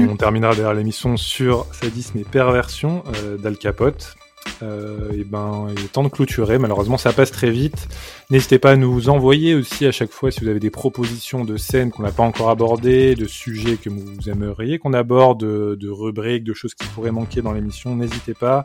[0.09, 4.15] On terminera d'ailleurs l'émission sur sadisme et perversion euh, d'Al Capote.
[4.63, 6.57] Euh, et ben, il est temps de clôturer.
[6.59, 7.87] Malheureusement, ça passe très vite.
[8.29, 11.57] N'hésitez pas à nous envoyer aussi à chaque fois si vous avez des propositions de
[11.57, 15.89] scènes qu'on n'a pas encore abordées, de sujets que vous aimeriez qu'on aborde, de, de
[15.89, 17.95] rubriques, de choses qui pourraient manquer dans l'émission.
[17.95, 18.63] N'hésitez pas.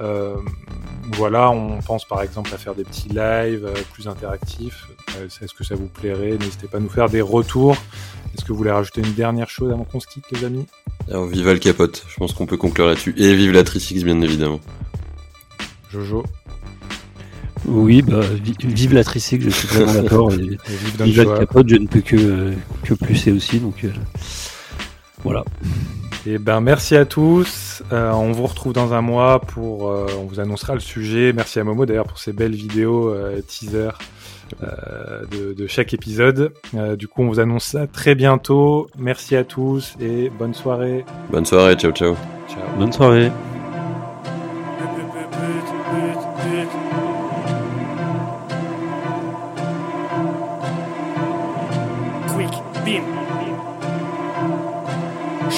[0.00, 0.36] Euh,
[1.14, 4.86] voilà, on pense par exemple à faire des petits lives euh, plus interactifs.
[5.18, 6.36] Euh, Est-ce que ça vous plairait?
[6.38, 7.76] N'hésitez pas à nous faire des retours.
[8.34, 10.66] Est-ce que vous voulez rajouter une dernière chose avant qu'on se quitte, les amis?
[11.08, 12.04] Alors, viva le capote.
[12.08, 13.14] Je pense qu'on peut conclure là-dessus.
[13.16, 14.60] Et vive la Trisix, bien évidemment.
[15.90, 16.24] Jojo?
[17.64, 20.32] Oui, bah vi- vive la Tricix, je suis vraiment d'accord.
[20.32, 21.38] Et et vive vive la.
[21.38, 22.52] Capote, je ne peux que
[22.84, 23.58] que plus aussi.
[23.60, 23.90] Donc euh,
[25.24, 25.44] voilà.
[26.26, 27.84] Et ben merci à tous.
[27.92, 29.90] Euh, on vous retrouve dans un mois pour.
[29.90, 31.32] euh, on vous annoncera le sujet.
[31.32, 33.90] Merci à Momo d'ailleurs pour ces belles vidéos euh, teaser
[34.62, 36.52] euh, de, de chaque épisode.
[36.74, 38.88] Euh, du coup, on vous annonce ça très bientôt.
[38.98, 41.04] Merci à tous et bonne soirée.
[41.30, 42.16] Bonne soirée, ciao, ciao.
[42.48, 42.62] Ciao.
[42.76, 43.30] Bonne soirée.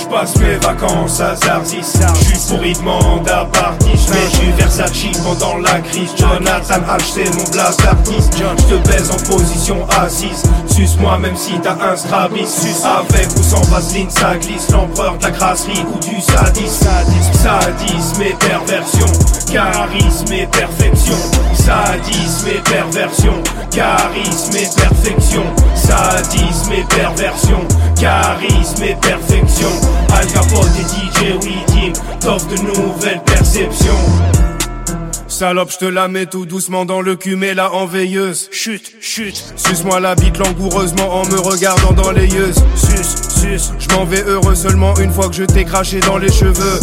[0.08, 4.92] Passe mes vacances à Zarzis J'suis pourri de mandat party J'mets du Versace
[5.24, 6.10] pendant la crise.
[6.16, 10.42] Jonathan H c'est mon blast d'artiste J'te baise en position assise.
[10.66, 12.46] Suce-moi même si t'as un strabis.
[12.46, 14.70] Suce avec ou sans vaseline ça glisse.
[14.70, 16.86] L'empereur de la grasserie ou du sadisme.
[17.32, 19.06] Sadisme et perversion.
[19.52, 21.16] Charisme et perfection.
[21.54, 23.34] Sadisme et perversion.
[23.70, 25.42] Charisme et perfection.
[25.74, 27.60] Sadisme et perversion.
[27.96, 34.57] Charisme et perfection Al Capote et DJ Weedim T'offre de nouvelles perceptions
[35.38, 38.48] Salope, je te la mets tout doucement dans le cul, mais là en veilleuse.
[38.50, 39.36] Chut, chut.
[39.54, 42.50] Suce-moi la bite langoureusement en me regardant dans les yeux.
[42.74, 43.04] Sus,
[43.38, 43.72] sus.
[43.78, 46.80] Je m'en vais heureux seulement une fois que je t'ai craché dans les cheveux.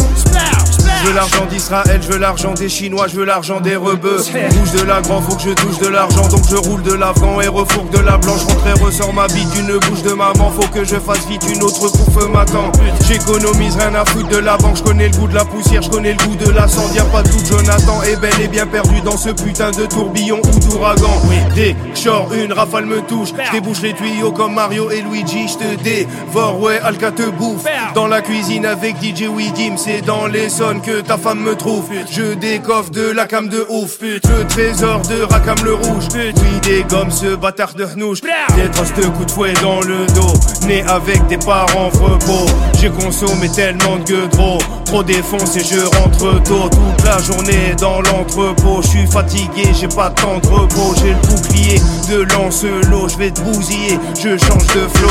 [1.02, 4.16] Je veux l'argent d'Israël, je veux l'argent des Chinois, je veux l'argent des rebeux.
[4.16, 7.40] Bouge de la grand, faut que je touche de l'argent, donc je roule de l'afghan
[7.42, 8.40] et refourgue de la blanche.
[8.44, 11.62] Rentre et ressort ma bite d'une bouche de maman, faut que je fasse vite une
[11.62, 12.72] autre bouffe m'attend.
[13.06, 15.90] J'économise rien à foutre de la banque, je connais le goût de la poussière, je
[15.90, 16.94] connais le goût de la cendre.
[16.94, 20.40] Y'a pas de doute, Jonathan est bel et bien perdu dans ce putain de tourbillon
[20.42, 21.20] ou d'ouragan.
[21.54, 25.02] Dès que je sors une rafale me touche, je débouche les tuyaux comme Mario et
[25.02, 27.64] Luigi, je te dévore, ouais, Alka te bouffe.
[27.94, 31.88] Dans la cuisine avec DJ Widim, c'est dans les sons que ta femme me trouve.
[32.10, 33.98] Je décoffre de la cam de ouf.
[34.00, 36.04] Le trésor de Rakam le rouge.
[36.14, 38.20] Oui, des gommes, ce bâtard de hnouche.
[38.20, 40.66] Des traces de coups de fouet dans le dos.
[40.66, 42.50] Né avec des parents repos.
[42.80, 44.58] J'ai consommé tellement de gueux trop.
[44.84, 46.68] Trop défoncé, je rentre tôt.
[46.70, 48.00] Toute la journée dans
[48.36, 48.80] l'entrepôt.
[48.82, 50.94] Je suis fatigué, j'ai pas temps de repos.
[51.00, 53.08] J'ai le bouclier de Lancelot.
[53.08, 55.08] Je vais te bousiller, je change de flow.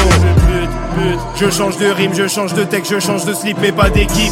[1.36, 4.32] Je change de rime, je change de texte, je change de slip, mais pas d'équipe.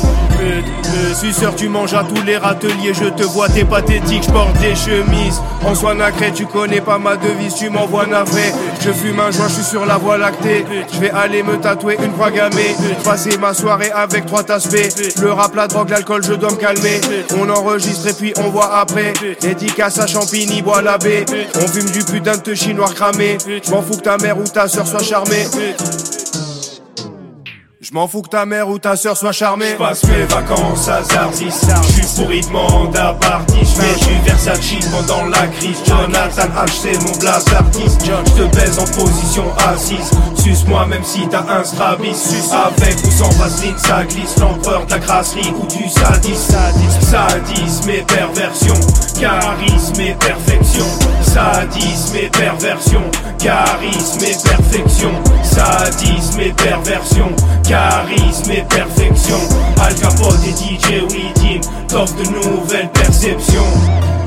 [1.14, 4.76] Suceur, tu manges à tous les râteliers, je te vois, t'es pathétique, je porte des
[4.76, 5.41] chemises.
[5.66, 8.54] En soie nacré, tu connais pas ma devise, tu m'envoies navré.
[8.82, 10.66] Je fume un joint, je suis sur la voie lactée.
[10.94, 12.76] Je vais aller me tatouer une croix gammée.
[13.04, 14.76] Passer ma soirée avec trois tasses B.
[15.22, 17.02] Le rap, la drogue, l'alcool, je dois me calmer.
[17.39, 19.14] On enregistre et puis on voit après.
[19.40, 21.26] Dédicace à Champigny, bois la baie.
[21.56, 23.38] On fume du putain de chinois cramé.
[23.46, 25.46] Je m'en fous que ta mère ou ta soeur soit charmée.
[27.94, 29.74] M'en fous que ta mère ou ta soeur soit charmée.
[29.74, 31.54] Je passe mes vacances à Zarzis.
[31.84, 33.16] Je suis pourri de mandat.
[33.52, 35.78] Je mets du Versace pendant la crise.
[35.86, 38.02] Jonathan H, c'est mon blast d'artiste.
[38.04, 40.10] Je te baise en position assise.
[40.44, 42.16] Suce-moi même si t'as un strabis.
[42.16, 44.39] Suce avec ou sans vaseline, ça glisse.
[44.39, 46.56] L'empereur de la grasserie ou du sadisme.
[47.00, 48.74] Sadisme et perversion.
[49.20, 50.86] Charisme et perfection.
[51.22, 53.04] Sadisme et perversion.
[53.38, 55.12] Charisme et perfection.
[55.44, 57.30] Sadisme et perversion.
[57.70, 57.83] Et
[58.70, 59.38] perfection.
[59.82, 64.23] Al Capote et DJ Weedim T'offre de nouvelles perceptions